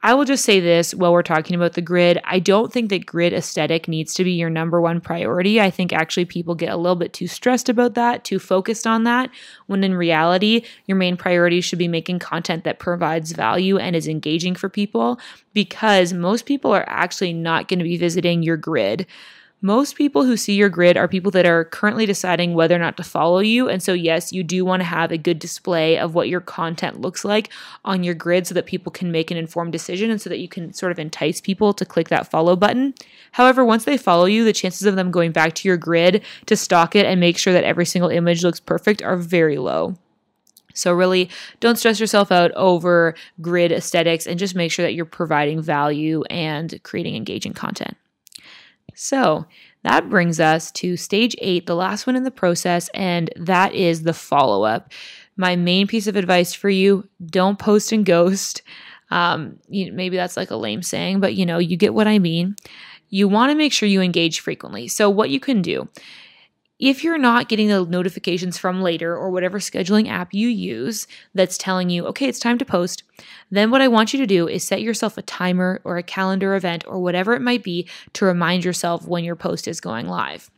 I 0.03 0.15
will 0.15 0.25
just 0.25 0.45
say 0.45 0.61
this 0.61 0.95
while 0.95 1.13
we're 1.13 1.23
talking 1.23 1.57
about 1.57 1.73
the 1.73 1.81
grid. 1.81 2.21
I 2.23 2.39
don't 2.39 2.73
think 2.73 2.91
that 2.91 3.07
grid 3.07 3.33
aesthetic 3.33 3.89
needs 3.89 4.15
to 4.15 4.25
be 4.25 4.33
your 4.33 4.51
number 4.51 4.81
one 4.81 5.01
priority. 5.01 5.61
I 5.61 5.71
think 5.71 5.93
actually 5.93 6.27
people 6.27 6.55
get 6.55 6.69
a 6.69 6.77
little 6.77 6.97
bit 6.97 7.13
too 7.13 7.27
stressed 7.27 7.69
about 7.69 7.95
that, 7.95 8.23
too 8.23 8.39
focused 8.39 8.87
on 8.87 9.03
that, 9.05 9.31
when 9.67 9.83
in 9.83 9.95
reality, 9.95 10.63
your 10.87 10.97
main 10.97 11.17
priority 11.17 11.61
should 11.61 11.81
be 11.81 11.89
making 11.89 12.21
content 12.21 12.63
that 12.65 12.79
provides 12.79 13.33
value 13.33 13.79
and 13.79 13.97
is 13.97 14.07
engaging 14.07 14.55
for 14.55 14.69
people 14.69 15.19
because 15.55 16.13
most 16.13 16.47
people 16.47 16.73
are 16.73 16.85
actually 16.87 17.33
not 17.33 17.67
going 17.67 17.81
to 17.81 17.85
be 17.85 17.97
visiting 17.97 18.45
your 18.45 18.59
grid 18.59 19.07
most 19.63 19.97
people 19.97 20.25
who 20.25 20.37
see 20.37 20.55
your 20.55 20.69
grid 20.69 20.99
are 20.99 21.09
people 21.09 21.31
that 21.31 21.47
are 21.47 21.65
currently 21.65 22.05
deciding 22.05 22.53
whether 22.53 22.77
or 22.77 22.79
not 22.79 22.97
to 22.99 23.03
follow 23.03 23.39
you. 23.39 23.69
And 23.69 23.83
so, 23.83 23.95
yes, 23.95 24.31
you 24.31 24.43
do 24.43 24.65
want 24.65 24.81
to 24.81 24.85
have 24.85 25.11
a 25.11 25.19
good 25.19 25.39
display 25.39 25.99
of 25.99 26.15
what 26.15 26.29
your 26.29 26.43
content 26.43 27.01
looks 27.01 27.25
like 27.25 27.51
on 27.85 28.05
your 28.05 28.15
grid 28.15 28.47
so 28.47 28.55
that 28.55 28.67
people 28.67 28.93
can 28.93 29.11
make 29.11 29.31
an 29.31 29.39
informed 29.39 29.73
decision 29.73 30.11
and 30.11 30.21
so 30.21 30.29
that 30.29 30.41
you 30.41 30.49
can 30.49 30.75
sort 30.75 30.93
of 30.93 30.99
entice 30.99 31.41
people 31.41 31.73
to 31.73 31.87
click 31.87 32.11
that 32.11 32.31
follow 32.31 32.55
button. 32.55 32.95
However, 33.33 33.65
once 33.65 33.85
they 33.85 33.97
follow 33.97 34.27
you, 34.27 34.45
the 34.45 34.53
chances 34.53 34.87
of 34.87 34.95
them 34.95 35.11
going 35.11 35.33
back 35.33 35.55
to 35.55 35.69
your 35.69 35.79
grid 35.79 36.23
to 36.47 36.57
stalk 36.57 36.95
it 36.95 37.07
and 37.07 37.19
make 37.19 37.39
sure 37.39 37.55
that 37.55 37.65
every 37.65 37.87
single 37.87 38.11
image 38.11 38.45
looks 38.45 38.61
perfect 38.61 39.03
are 39.03 39.17
very 39.17 39.57
low. 39.57 39.97
So, 40.75 40.93
really, 40.93 41.31
don't 41.61 41.79
stress 41.79 41.99
yourself 41.99 42.31
out 42.31 42.53
over 42.53 43.15
grid 43.41 43.73
aesthetics 43.73 44.27
and 44.27 44.39
just 44.39 44.55
make 44.55 44.71
sure 44.71 44.85
that 44.85 44.93
you're 44.93 45.07
providing 45.07 45.63
value 45.63 46.23
and 46.25 46.79
creating 46.83 47.17
engaging 47.17 47.55
content. 47.55 47.97
So 48.97 49.47
that 49.85 50.09
brings 50.09 50.41
us 50.41 50.73
to 50.73 50.97
stage 50.97 51.37
eight, 51.39 51.67
the 51.67 51.77
last 51.77 52.07
one 52.07 52.17
in 52.17 52.25
the 52.25 52.31
process, 52.31 52.89
and 52.95 53.31
that 53.37 53.75
is 53.75 54.03
the 54.03 54.15
follow 54.15 54.65
up. 54.65 54.91
My 55.37 55.55
main 55.55 55.87
piece 55.87 56.07
of 56.07 56.17
advice 56.17 56.55
for 56.55 56.71
you 56.71 57.07
don't 57.27 57.59
post 57.59 57.93
and 57.93 58.05
ghost. 58.05 58.63
Um, 59.11 59.59
you, 59.69 59.93
maybe 59.93 60.17
that's 60.17 60.37
like 60.37 60.51
a 60.51 60.57
lame 60.57 60.83
saying, 60.83 61.21
but 61.21 61.35
you 61.35 61.45
know, 61.45 61.59
you 61.59 61.77
get 61.77 61.95
what 61.95 62.09
I 62.09 62.19
mean. 62.19 62.57
You 63.11 63.29
want 63.29 63.51
to 63.51 63.55
make 63.55 63.73
sure 63.73 63.89
you 63.89 64.01
engage 64.01 64.41
frequently. 64.41 64.89
So, 64.89 65.11
what 65.11 65.31
you 65.31 65.41
can 65.41 65.63
do 65.63 65.89
if 66.79 67.03
you're 67.03 67.19
not 67.19 67.49
getting 67.49 67.69
the 67.69 67.85
notifications 67.85 68.59
from 68.59 68.83
later 68.83 69.17
or 69.17 69.31
whatever 69.31 69.59
scheduling 69.59 70.09
app 70.09 70.35
you 70.35 70.49
use 70.49 71.07
that's 71.35 71.57
telling 71.57 71.89
you, 71.89 72.07
okay, 72.07 72.29
it's 72.29 72.39
time 72.39 72.59
to 72.59 72.65
post, 72.65 73.03
then 73.51 73.71
what 73.71 73.81
I 73.81 73.89
want 73.89 74.13
you 74.13 74.19
to 74.19 74.27
do 74.27 74.47
is 74.47 74.63
set 74.63 74.83
yourself 74.83 75.17
a 75.17 75.23
timer 75.23 75.81
or 75.85 75.97
a 75.97 76.03
calendar 76.03 76.55
event 76.55 76.85
or 76.87 77.01
whatever 77.01 77.35
it 77.35 77.41
might 77.41 77.63
be 77.63 77.89
to 78.13 78.27
remind 78.27 78.65
yourself 78.65 79.07
when 79.07 79.25
your 79.25 79.37
post 79.37 79.67
is 79.67 79.81
going 79.81 80.07
live. 80.07 80.51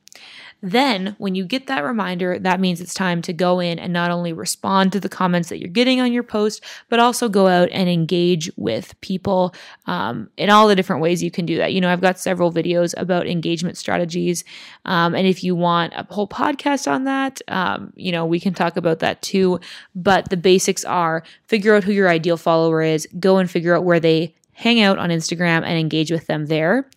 Then, 0.61 1.15
when 1.19 1.37
you 1.37 1.45
get 1.45 1.69
that 1.69 1.85
reminder, 1.85 2.37
that 2.39 2.59
means 2.59 2.81
it's 2.81 2.95
time 2.95 3.23
to 3.23 3.33
go 3.33 3.61
in 3.61 3.79
and 3.79 3.93
not 3.93 4.11
only 4.11 4.33
respond 4.33 4.91
to 4.93 5.01
the 5.01 5.09
comments 5.09 5.49
that 5.51 5.61
you're 5.61 5.69
getting 5.69 6.01
on 6.01 6.13
your 6.13 6.25
post, 6.25 6.65
but 6.89 6.99
also 6.99 7.29
go 7.29 7.47
out 7.47 7.69
and 7.71 7.89
engage 7.89 8.51
with 8.57 9.01
people 9.01 9.55
um, 9.87 10.29
in 10.37 10.51
all 10.51 10.67
the 10.67 10.75
different 10.75 11.01
ways 11.01 11.23
you 11.23 11.31
can 11.31 11.47
do 11.47 11.59
that. 11.59 11.73
You 11.73 11.81
know, 11.81 11.91
I've 11.91 12.01
got 12.01 12.19
several 12.19 12.53
videos 12.53 12.93
about 12.97 13.29
engagement 13.29 13.79
strategies. 13.79 14.43
Um, 14.85 15.15
and 15.15 15.29
if 15.29 15.45
you 15.45 15.55
want 15.55 15.93
a 15.95 16.07
whole 16.13 16.29
podcast 16.29 16.91
on 16.91 17.05
that, 17.05 17.41
um, 17.47 17.93
you 17.95 18.11
know, 18.11 18.27
we 18.27 18.41
can 18.41 18.53
talk 18.53 18.77
about 18.77 18.99
that 18.99 19.23
too. 19.23 19.61
But 19.95 20.31
the 20.31 20.37
basics 20.37 20.85
are 20.85 21.23
figure 21.47 21.77
out 21.77 21.85
who 21.85 21.93
your 21.93 22.09
ideal 22.09 22.37
follower 22.37 22.83
is, 22.83 23.07
go 23.21 23.39
and 23.39 23.49
figure 23.49 23.77
out 23.77 23.85
where 23.85 24.01
they 24.01 24.35
hang 24.55 24.81
out 24.81 24.99
on 24.99 25.11
Instagram 25.11 25.63
and 25.63 25.79
engage 25.79 26.11
with 26.11 26.27
them 26.27 26.47
there. 26.47 26.91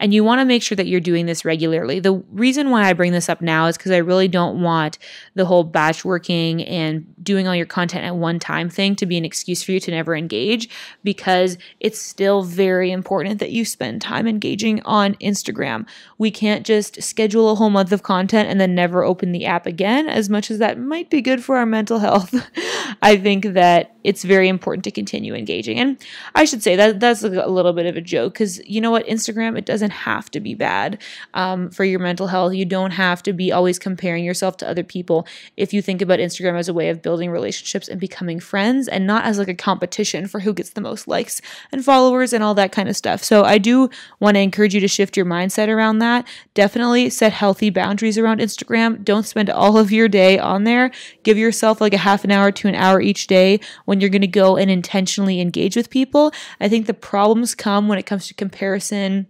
And 0.00 0.12
you 0.12 0.24
want 0.24 0.40
to 0.40 0.44
make 0.44 0.62
sure 0.62 0.76
that 0.76 0.86
you're 0.86 0.98
doing 0.98 1.26
this 1.26 1.44
regularly. 1.44 2.00
The 2.00 2.14
reason 2.32 2.70
why 2.70 2.88
I 2.88 2.92
bring 2.94 3.12
this 3.12 3.28
up 3.28 3.40
now 3.40 3.66
is 3.66 3.76
because 3.76 3.92
I 3.92 3.98
really 3.98 4.26
don't 4.26 4.62
want 4.62 4.98
the 5.34 5.44
whole 5.44 5.62
batch 5.62 6.04
working 6.04 6.64
and 6.64 7.06
doing 7.22 7.46
all 7.46 7.54
your 7.54 7.66
content 7.66 8.04
at 8.04 8.16
one 8.16 8.38
time 8.38 8.68
thing 8.68 8.96
to 8.96 9.06
be 9.06 9.16
an 9.16 9.24
excuse 9.24 9.62
for 9.62 9.72
you 9.72 9.80
to 9.80 9.90
never 9.90 10.16
engage 10.16 10.68
because 11.04 11.58
it's 11.78 12.00
still 12.00 12.42
very 12.42 12.90
important 12.90 13.38
that 13.38 13.52
you 13.52 13.64
spend 13.64 14.00
time 14.00 14.26
engaging 14.26 14.80
on 14.82 15.14
Instagram. 15.16 15.86
We 16.18 16.30
can't 16.30 16.66
just 16.66 17.02
schedule 17.02 17.50
a 17.50 17.54
whole 17.54 17.70
month 17.70 17.92
of 17.92 18.02
content 18.02 18.48
and 18.48 18.60
then 18.60 18.74
never 18.74 19.04
open 19.04 19.32
the 19.32 19.46
app 19.46 19.66
again, 19.66 20.08
as 20.08 20.28
much 20.28 20.50
as 20.50 20.58
that 20.58 20.78
might 20.78 21.10
be 21.10 21.20
good 21.20 21.44
for 21.44 21.56
our 21.56 21.66
mental 21.66 21.98
health. 21.98 22.34
I 23.02 23.16
think 23.16 23.44
that 23.52 23.94
it's 24.04 24.24
very 24.24 24.48
important 24.48 24.84
to 24.84 24.90
continue 24.90 25.34
engaging. 25.34 25.78
And 25.78 25.98
I 26.34 26.44
should 26.44 26.62
say 26.62 26.76
that 26.76 27.00
that's 27.00 27.22
a 27.22 27.28
little 27.28 27.72
bit 27.72 27.86
of 27.86 27.96
a 27.96 28.00
joke 28.00 28.34
because 28.34 28.58
you 28.66 28.80
know 28.80 28.90
what, 28.90 29.06
Instagram, 29.06 29.58
it 29.58 29.66
doesn't 29.66 29.90
have 29.90 30.30
to 30.30 30.40
be 30.40 30.54
bad 30.54 31.00
um, 31.34 31.70
for 31.70 31.84
your 31.84 32.00
mental 32.00 32.28
health. 32.28 32.54
You 32.54 32.64
don't 32.64 32.92
have 32.92 33.22
to 33.24 33.32
be 33.32 33.52
always 33.52 33.78
comparing 33.78 34.24
yourself 34.24 34.56
to 34.58 34.68
other 34.68 34.82
people. 34.82 35.26
If 35.56 35.72
you 35.72 35.82
think 35.82 36.00
about 36.02 36.18
Instagram 36.18 36.58
as 36.58 36.68
a 36.68 36.74
way 36.74 36.88
of 36.88 37.02
building 37.02 37.30
relationships 37.30 37.88
and 37.88 38.00
becoming 38.00 38.40
friends 38.40 38.88
and 38.88 39.06
not 39.06 39.24
as 39.24 39.38
like 39.38 39.48
a 39.48 39.54
competition 39.54 40.26
for 40.26 40.40
who 40.40 40.54
gets 40.54 40.70
the 40.70 40.80
most 40.80 41.06
likes 41.06 41.40
and 41.72 41.84
followers 41.84 42.32
and 42.32 42.42
all 42.42 42.54
that 42.54 42.72
kind 42.72 42.88
of 42.88 42.96
stuff. 42.96 43.22
So 43.22 43.44
I 43.44 43.58
do 43.58 43.90
want 44.18 44.36
to 44.36 44.40
encourage 44.40 44.74
you 44.74 44.80
to 44.80 44.88
shift 44.88 45.16
your 45.16 45.26
mindset 45.26 45.68
around 45.68 45.98
that. 45.98 46.26
Definitely 46.54 47.10
set 47.10 47.32
healthy 47.32 47.70
boundaries 47.70 48.18
around 48.18 48.40
Instagram. 48.40 49.04
Don't 49.04 49.26
spend 49.26 49.50
all 49.50 49.76
of 49.76 49.92
your 49.92 50.08
day 50.08 50.38
on 50.38 50.64
there. 50.64 50.90
Give 51.22 51.36
yourself 51.36 51.80
like 51.80 51.94
a 51.94 51.98
half 51.98 52.24
an 52.24 52.30
hour 52.30 52.50
to 52.52 52.68
an 52.68 52.74
hour 52.74 53.00
each 53.00 53.26
day 53.26 53.60
when 53.90 54.00
you're 54.00 54.08
going 54.08 54.20
to 54.20 54.28
go 54.28 54.56
and 54.56 54.70
intentionally 54.70 55.40
engage 55.40 55.74
with 55.74 55.90
people. 55.90 56.30
I 56.60 56.68
think 56.68 56.86
the 56.86 56.94
problems 56.94 57.56
come 57.56 57.88
when 57.88 57.98
it 57.98 58.06
comes 58.06 58.28
to 58.28 58.34
comparison 58.34 59.26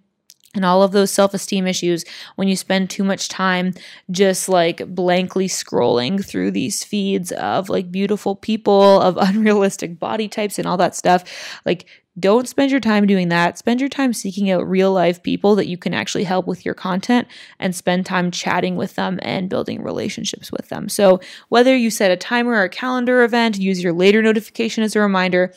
and 0.54 0.66
all 0.66 0.82
of 0.82 0.92
those 0.92 1.10
self 1.10 1.32
esteem 1.32 1.66
issues 1.66 2.04
when 2.36 2.46
you 2.46 2.56
spend 2.56 2.90
too 2.90 3.02
much 3.02 3.30
time 3.30 3.72
just 4.10 4.50
like 4.50 4.86
blankly 4.94 5.48
scrolling 5.48 6.22
through 6.22 6.50
these 6.50 6.84
feeds 6.84 7.32
of 7.32 7.70
like 7.70 7.90
beautiful 7.90 8.36
people, 8.36 9.00
of 9.00 9.16
unrealistic 9.20 9.98
body 9.98 10.28
types, 10.28 10.58
and 10.58 10.68
all 10.68 10.76
that 10.76 10.94
stuff. 10.94 11.24
Like, 11.64 11.86
don't 12.20 12.48
spend 12.48 12.70
your 12.70 12.80
time 12.80 13.06
doing 13.06 13.28
that. 13.28 13.59
Spend 13.59 13.80
your 13.80 13.88
time 13.88 14.12
seeking 14.12 14.50
out 14.50 14.68
real 14.68 14.92
life 14.92 15.22
people 15.22 15.54
that 15.56 15.66
you 15.66 15.76
can 15.76 15.94
actually 15.94 16.24
help 16.24 16.46
with 16.46 16.64
your 16.64 16.74
content 16.74 17.26
and 17.59 17.74
spend 17.74 18.06
time 18.06 18.30
chatting 18.30 18.76
with 18.76 18.94
them 18.94 19.18
and 19.22 19.48
building 19.48 19.83
relationships 19.83 20.52
with 20.52 20.68
them. 20.68 20.88
So, 20.88 21.20
whether 21.48 21.76
you 21.76 21.90
set 21.90 22.11
a 22.11 22.16
timer 22.16 22.52
or 22.52 22.64
a 22.64 22.68
calendar 22.68 23.22
event, 23.22 23.59
use 23.59 23.83
your 23.83 23.92
later 23.92 24.22
notification 24.22 24.85
as 24.85 24.94
a 24.94 25.00
reminder, 25.00 25.52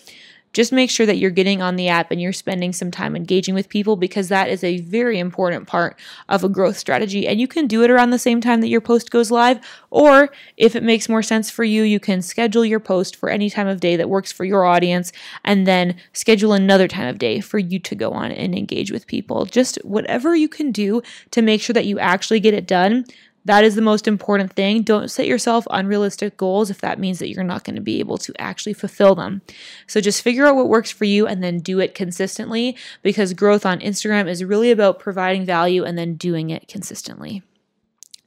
just 0.54 0.72
make 0.72 0.90
sure 0.90 1.06
that 1.06 1.18
you're 1.18 1.32
getting 1.32 1.62
on 1.62 1.76
the 1.76 1.88
app 1.88 2.12
and 2.12 2.22
you're 2.22 2.32
spending 2.32 2.72
some 2.72 2.92
time 2.92 3.16
engaging 3.16 3.56
with 3.56 3.70
people 3.70 3.96
because 3.96 4.30
that 4.30 4.50
is 4.50 4.64
a 4.64 4.80
very 4.82 5.20
important 5.20 5.68
part 5.68 6.00
of 6.30 6.44
a 6.44 6.50
growth 6.50 6.78
strategy. 6.78 7.28
And 7.28 7.42
you 7.42 7.48
can 7.48 7.68
do 7.68 7.84
it 7.84 7.90
around 7.90 8.12
the 8.12 8.20
same 8.20 8.40
time 8.40 8.62
that 8.62 8.68
your 8.68 8.82
post 8.82 9.12
goes 9.12 9.32
live. 9.32 9.60
Or 9.90 10.30
if 10.56 10.76
it 10.76 10.84
makes 10.84 11.10
more 11.10 11.24
sense 11.24 11.50
for 11.50 11.64
you, 11.64 11.84
you 11.84 12.00
can 12.00 12.22
schedule 12.22 12.64
your 12.64 12.80
post 12.80 13.16
for 13.16 13.30
any 13.30 13.50
time 13.50 13.68
of 13.68 13.80
day 13.80 13.96
that 13.96 14.10
works 14.10 14.32
for 14.32 14.46
your 14.46 14.64
audience 14.64 15.12
and 15.44 15.66
then 15.66 15.96
schedule 16.14 16.54
another 16.54 16.88
time 16.88 17.08
of 17.08 17.18
day 17.18 17.40
for 17.40 17.58
you 17.58 17.80
to 17.80 17.96
go 17.96 18.12
on 18.12 18.32
and 18.32 18.56
engage 18.56 18.92
with 18.92 19.08
people. 19.08 19.46
Just 19.46 19.78
whatever 19.84 20.36
you 20.36 20.48
can 20.48 20.72
do 20.72 21.02
to 21.32 21.42
make 21.42 21.62
sure 21.62 21.74
that 21.74 21.86
you 21.86 21.98
actually 22.00 22.40
get 22.40 22.54
it 22.54 22.68
done 22.68 23.06
that 23.46 23.64
is 23.64 23.76
the 23.76 23.82
most 23.82 24.08
important 24.08 24.54
thing. 24.54 24.82
Don't 24.82 25.12
set 25.12 25.28
yourself 25.28 25.68
unrealistic 25.70 26.38
goals 26.38 26.70
if 26.70 26.82
that 26.82 27.00
means 27.00 27.20
that 27.20 27.30
you're 27.30 27.44
not 27.44 27.64
going 27.64 27.76
to 27.76 27.82
be 27.82 28.00
able 28.00 28.18
to 28.20 28.34
actually 28.40 28.74
fulfill 28.74 29.16
them. 29.16 29.42
So 29.88 30.02
just 30.02 30.22
figure 30.22 30.46
out 30.46 30.56
what 30.56 30.70
works 30.70 30.92
for 30.92 31.06
you 31.06 31.28
and 31.28 31.44
then 31.44 31.60
do 31.60 31.80
it 31.80 31.96
consistently 31.96 32.78
because 33.02 33.34
growth 33.34 33.66
on 33.66 33.80
Instagram 33.80 34.28
is 34.28 34.44
really 34.44 34.72
about 34.72 35.00
providing 35.00 35.46
value 35.46 35.84
and 35.84 35.98
then 35.98 36.16
doing 36.16 36.50
it 36.50 36.68
consistently. 36.68 37.44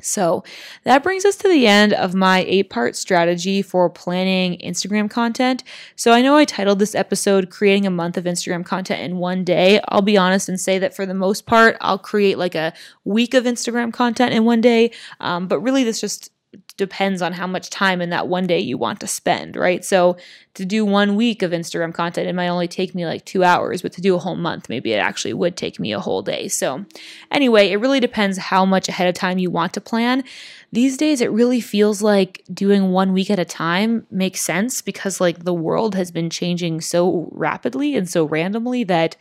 So 0.02 0.44
that 0.84 1.02
brings 1.02 1.24
us 1.24 1.36
to 1.36 1.48
the 1.48 1.66
end 1.66 1.94
of 1.94 2.14
my 2.14 2.44
eight 2.46 2.68
part 2.68 2.96
strategy 2.96 3.62
for 3.62 3.88
planning 3.88 4.58
Instagram 4.58 5.10
content. 5.10 5.64
So 5.96 6.12
I 6.12 6.20
know 6.20 6.36
I 6.36 6.44
titled 6.44 6.78
this 6.78 6.94
episode 6.94 7.48
Creating 7.48 7.86
a 7.86 7.90
Month 7.90 8.18
of 8.18 8.24
Instagram 8.24 8.64
Content 8.64 9.00
in 9.00 9.16
One 9.16 9.42
Day. 9.42 9.80
I'll 9.88 10.02
be 10.02 10.18
honest 10.18 10.50
and 10.50 10.60
say 10.60 10.78
that 10.78 10.94
for 10.94 11.06
the 11.06 11.14
most 11.14 11.46
part, 11.46 11.78
I'll 11.80 11.98
create 11.98 12.36
like 12.36 12.54
a 12.54 12.74
week 13.04 13.32
of 13.32 13.44
Instagram 13.44 13.92
content 13.92 14.34
in 14.34 14.44
one 14.44 14.60
day. 14.60 14.90
Um, 15.20 15.48
but 15.48 15.60
really, 15.60 15.82
this 15.82 16.00
just 16.00 16.30
depends 16.76 17.22
on 17.22 17.32
how 17.32 17.46
much 17.46 17.70
time 17.70 18.02
in 18.02 18.10
that 18.10 18.28
one 18.28 18.46
day 18.46 18.58
you 18.58 18.76
want 18.76 19.00
to 19.00 19.06
spend, 19.06 19.56
right? 19.56 19.84
So 19.84 20.16
to 20.54 20.64
do 20.64 20.84
one 20.84 21.16
week 21.16 21.42
of 21.42 21.52
Instagram 21.52 21.92
content, 21.92 22.28
it 22.28 22.34
might 22.34 22.48
only 22.48 22.68
take 22.68 22.94
me 22.94 23.06
like 23.06 23.24
two 23.24 23.44
hours, 23.44 23.82
but 23.82 23.92
to 23.92 24.00
do 24.00 24.14
a 24.14 24.18
whole 24.18 24.36
month, 24.36 24.68
maybe 24.68 24.92
it 24.92 24.98
actually 24.98 25.34
would 25.34 25.56
take 25.56 25.78
me 25.78 25.92
a 25.92 26.00
whole 26.00 26.22
day. 26.22 26.48
So 26.48 26.84
anyway, 27.30 27.70
it 27.70 27.76
really 27.76 28.00
depends 28.00 28.38
how 28.38 28.64
much 28.64 28.88
ahead 28.88 29.08
of 29.08 29.14
time 29.14 29.38
you 29.38 29.50
want 29.50 29.72
to 29.74 29.80
plan. 29.80 30.24
These 30.72 30.96
days, 30.96 31.20
it 31.20 31.30
really 31.30 31.60
feels 31.60 32.02
like 32.02 32.42
doing 32.52 32.90
one 32.90 33.12
week 33.12 33.30
at 33.30 33.38
a 33.38 33.44
time 33.44 34.06
makes 34.10 34.40
sense 34.40 34.82
because 34.82 35.20
like 35.20 35.44
the 35.44 35.54
world 35.54 35.94
has 35.94 36.10
been 36.10 36.28
changing 36.28 36.80
so 36.80 37.28
rapidly 37.32 37.94
and 37.96 38.08
so 38.08 38.24
randomly 38.24 38.84
that 38.84 39.16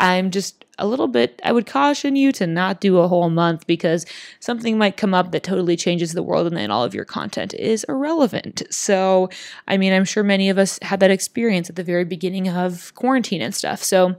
I'm 0.00 0.30
just 0.30 0.64
a 0.78 0.86
little 0.86 1.08
bit, 1.08 1.40
I 1.44 1.52
would 1.52 1.66
caution 1.66 2.16
you 2.16 2.32
to 2.32 2.46
not 2.46 2.80
do 2.80 2.98
a 2.98 3.06
whole 3.06 3.28
month 3.28 3.66
because 3.66 4.06
something 4.40 4.78
might 4.78 4.96
come 4.96 5.12
up 5.12 5.30
that 5.30 5.42
totally 5.42 5.76
changes 5.76 6.14
the 6.14 6.22
world 6.22 6.46
and 6.46 6.56
then 6.56 6.70
all 6.70 6.82
of 6.84 6.94
your 6.94 7.04
content 7.04 7.52
is 7.52 7.84
irrelevant. 7.84 8.62
So, 8.70 9.28
I 9.68 9.76
mean, 9.76 9.92
I'm 9.92 10.06
sure 10.06 10.24
many 10.24 10.48
of 10.48 10.56
us 10.56 10.78
had 10.80 11.00
that 11.00 11.10
experience 11.10 11.68
at 11.68 11.76
the 11.76 11.84
very 11.84 12.04
beginning 12.04 12.48
of 12.48 12.94
quarantine 12.94 13.42
and 13.42 13.54
stuff. 13.54 13.82
So, 13.82 14.16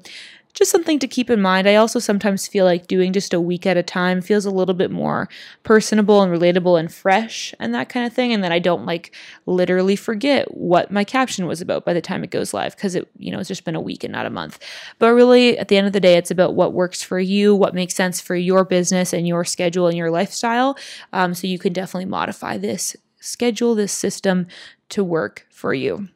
just 0.54 0.72
something 0.72 1.00
to 1.00 1.08
keep 1.08 1.30
in 1.30 1.42
mind. 1.42 1.68
I 1.68 1.76
also 1.76 2.00
sometimes 2.00 2.48
feel 2.48 2.66
like 2.66 2.88
doing 2.88 3.14
just 3.14 3.34
a 3.34 3.42
week 3.42 3.66
at 3.66 3.78
a 3.78 3.84
time 3.84 4.22
feels 4.22 4.46
a 4.46 4.52
little 4.52 4.74
bit 4.74 4.92
more 4.92 5.30
personable 5.64 6.22
and 6.22 6.32
relatable 6.32 6.80
and 6.80 6.92
fresh 6.94 7.54
and 7.60 7.74
that 7.74 7.90
kind 7.90 8.06
of 8.06 8.14
thing. 8.14 8.34
And 8.34 8.44
then 8.44 8.52
I 8.52 8.60
don't 8.60 8.86
like 8.86 9.16
literally 9.46 9.96
forget 9.96 10.54
what 10.54 10.92
my 10.92 11.04
caption 11.04 11.48
was 11.48 11.62
about 11.62 11.86
by 11.86 11.94
the 11.94 12.02
time 12.02 12.24
it 12.24 12.32
goes 12.32 12.54
live 12.54 12.76
because 12.76 12.96
it, 12.96 13.10
you 13.18 13.32
know, 13.32 13.40
it's 13.40 13.48
just 13.48 13.66
been 13.66 13.76
a 13.76 13.82
week 13.82 14.04
and 14.04 14.12
not 14.12 14.26
a 14.26 14.30
month. 14.30 14.60
But 15.00 15.14
really, 15.14 15.58
at 15.58 15.68
the 15.68 15.78
end 15.78 15.88
of 15.88 15.94
the 15.94 16.00
day, 16.00 16.16
it's 16.16 16.32
about 16.32 16.56
what 16.56 16.74
works 16.74 17.02
for 17.02 17.20
you, 17.20 17.56
what 17.56 17.74
makes 17.74 17.96
sense 17.96 18.20
for 18.20 18.36
your 18.36 18.66
business 18.66 19.14
and 19.14 19.28
your 19.28 19.46
schedule 19.46 19.88
and 19.88 19.98
your 19.98 20.12
lifestyle. 20.12 20.78
Um, 21.14 21.34
so 21.34 21.48
you 21.48 21.60
can 21.60 21.74
definitely 21.74 22.10
modify 22.10 22.58
this 22.58 22.96
schedule, 23.20 23.76
this 23.76 23.94
system 23.94 24.48
to 24.90 25.04
work 25.04 25.48
for 25.50 25.74
you. 25.74 26.10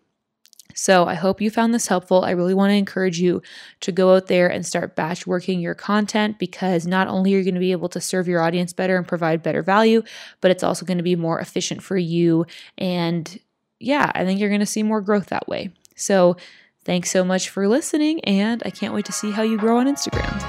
So 0.75 1.05
I 1.05 1.15
hope 1.15 1.41
you 1.41 1.49
found 1.49 1.73
this 1.73 1.87
helpful. 1.87 2.23
I 2.23 2.31
really 2.31 2.53
want 2.53 2.69
to 2.69 2.75
encourage 2.75 3.17
you 3.17 3.41
to 3.79 3.91
go 3.93 4.13
out 4.13 4.27
there 4.27 4.47
and 4.47 4.65
start 4.65 4.95
batch 4.95 5.25
working 5.25 5.61
your 5.61 5.73
content 5.73 6.37
because 6.37 6.85
not 6.85 7.07
only 7.07 7.33
are 7.33 7.37
you 7.37 7.45
going 7.45 7.55
to 7.55 7.61
be 7.61 7.71
able 7.71 7.89
to 7.89 8.01
serve 8.01 8.27
your 8.27 8.41
audience 8.41 8.73
better 8.73 8.97
and 8.97 9.07
provide 9.07 9.41
better 9.41 9.61
value, 9.61 10.03
but 10.41 10.51
it's 10.51 10.63
also 10.63 10.85
going 10.85 10.97
to 10.97 11.03
be 11.03 11.15
more 11.15 11.39
efficient 11.39 11.81
for 11.81 11.97
you. 11.97 12.45
And 12.77 13.39
yeah, 13.79 14.11
I 14.13 14.25
think 14.25 14.39
you're 14.39 14.49
going 14.49 14.59
to 14.59 14.65
see 14.65 14.83
more 14.83 15.01
growth 15.01 15.27
that 15.27 15.47
way. 15.47 15.71
So 15.95 16.35
thanks 16.83 17.09
so 17.09 17.23
much 17.23 17.49
for 17.49 17.67
listening, 17.69 18.23
and 18.25 18.61
I 18.65 18.69
can't 18.69 18.93
wait 18.93 19.05
to 19.05 19.13
see 19.13 19.31
how 19.31 19.43
you 19.43 19.57
grow 19.57 19.77
on 19.77 19.87
Instagram. 19.87 20.41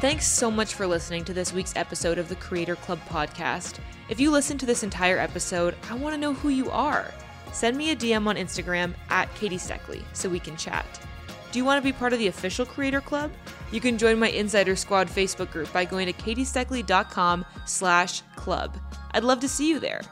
Thanks 0.00 0.26
so 0.26 0.50
much 0.50 0.74
for 0.74 0.86
listening 0.86 1.24
to 1.24 1.34
this 1.34 1.52
week's 1.52 1.76
episode 1.76 2.16
of 2.18 2.28
the 2.30 2.36
Creator 2.36 2.76
Club 2.76 3.00
podcast. 3.08 3.80
If 4.08 4.18
you 4.18 4.30
listen 4.30 4.56
to 4.58 4.66
this 4.66 4.82
entire 4.82 5.18
episode, 5.18 5.74
I 5.90 5.94
want 5.94 6.14
to 6.14 6.20
know 6.20 6.32
who 6.32 6.48
you 6.48 6.70
are 6.70 7.12
send 7.56 7.76
me 7.76 7.90
a 7.90 7.96
DM 7.96 8.26
on 8.26 8.36
Instagram 8.36 8.94
at 9.08 9.34
Katie 9.34 9.56
Steckley 9.56 10.02
so 10.12 10.28
we 10.28 10.38
can 10.38 10.56
chat. 10.56 10.84
Do 11.50 11.58
you 11.58 11.64
want 11.64 11.82
to 11.82 11.84
be 11.84 11.96
part 11.96 12.12
of 12.12 12.18
the 12.18 12.26
official 12.26 12.66
Creator 12.66 13.00
Club? 13.00 13.32
You 13.72 13.80
can 13.80 13.96
join 13.96 14.18
my 14.18 14.28
Insider 14.28 14.76
Squad 14.76 15.08
Facebook 15.08 15.50
group 15.50 15.72
by 15.72 15.86
going 15.86 16.06
to 16.06 16.12
katiesteckley.com 16.12 17.46
slash 17.64 18.20
club. 18.36 18.76
I'd 19.12 19.24
love 19.24 19.40
to 19.40 19.48
see 19.48 19.70
you 19.70 19.80
there. 19.80 20.02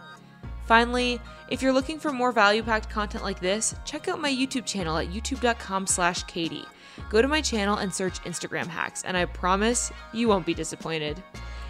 Finally, 0.65 1.21
if 1.51 1.61
you're 1.61 1.75
looking 1.75 1.99
for 1.99 2.11
more 2.11 2.33
value-packed 2.33 2.89
content 2.89 3.23
like 3.23 3.41
this, 3.41 3.75
check 3.85 4.09
out 4.09 4.19
my 4.19 4.33
YouTube 4.33 4.65
channel 4.65 4.97
at 4.97 5.09
youtube.com 5.09 5.87
slash 5.87 6.23
Katie. 6.23 6.65
Go 7.11 7.21
to 7.21 7.29
my 7.29 7.43
channel 7.43 7.77
and 7.77 7.93
search 7.93 8.23
Instagram 8.23 8.67
hacks, 8.67 9.03
and 9.03 9.19
I 9.19 9.27
promise 9.27 9.93
you 10.15 10.29
won't 10.29 10.47
be 10.47 10.55
disappointed. 10.55 11.23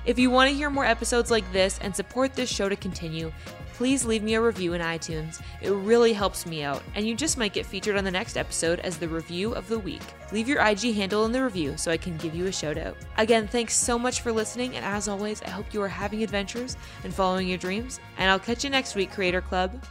If 0.07 0.19
you 0.19 0.31
want 0.31 0.51
to 0.51 0.57
hear 0.57 0.71
more 0.71 0.85
episodes 0.85 1.31
like 1.31 1.51
this 1.53 1.79
and 1.81 1.97
support 1.97 2.35
this 2.35 2.49
show 2.49 2.69
to 2.69 2.77
continue, 2.77 3.33
please 3.75 4.05
leave 4.05 4.23
me 4.23 4.35
a 4.35 4.41
review 4.41 4.73
in 4.73 4.81
iTunes. 4.81 5.41
It 5.61 5.71
really 5.71 6.13
helps 6.13 6.47
me 6.47 6.63
out, 6.63 6.83
and 6.95 7.07
you 7.07 7.15
just 7.15 7.37
might 7.37 7.53
get 7.53 7.67
featured 7.67 7.97
on 7.97 8.05
the 8.05 8.11
next 8.11 8.37
episode 8.37 8.81
as 8.81 8.97
the 8.97 9.09
review 9.09 9.53
of 9.53 9.69
the 9.69 9.79
week. 9.79 10.03
Leave 10.33 10.49
your 10.49 10.65
IG 10.65 10.95
handle 10.95 11.25
in 11.25 11.33
the 11.33 11.43
review 11.43 11.77
so 11.77 11.91
I 11.91 11.97
can 11.97 12.17
give 12.17 12.35
you 12.35 12.47
a 12.47 12.53
shout 12.53 12.79
out. 12.79 12.97
Again, 13.19 13.47
thanks 13.47 13.77
so 13.77 13.99
much 13.99 14.21
for 14.21 14.33
listening, 14.33 14.77
and 14.77 14.85
as 14.85 15.09
always, 15.09 15.43
I 15.43 15.51
hope 15.51 15.75
you 15.75 15.83
are 15.83 15.89
having 15.89 16.23
adventures 16.23 16.77
and 17.03 17.13
following 17.13 17.49
your 17.49 17.59
dreams, 17.59 18.01
and 18.19 18.31
I'll 18.31 18.39
catch 18.39 18.65
you 18.65 18.71
next 18.71 18.95
week, 18.95 19.13
Creator 19.13 19.43
Club. 19.43 19.85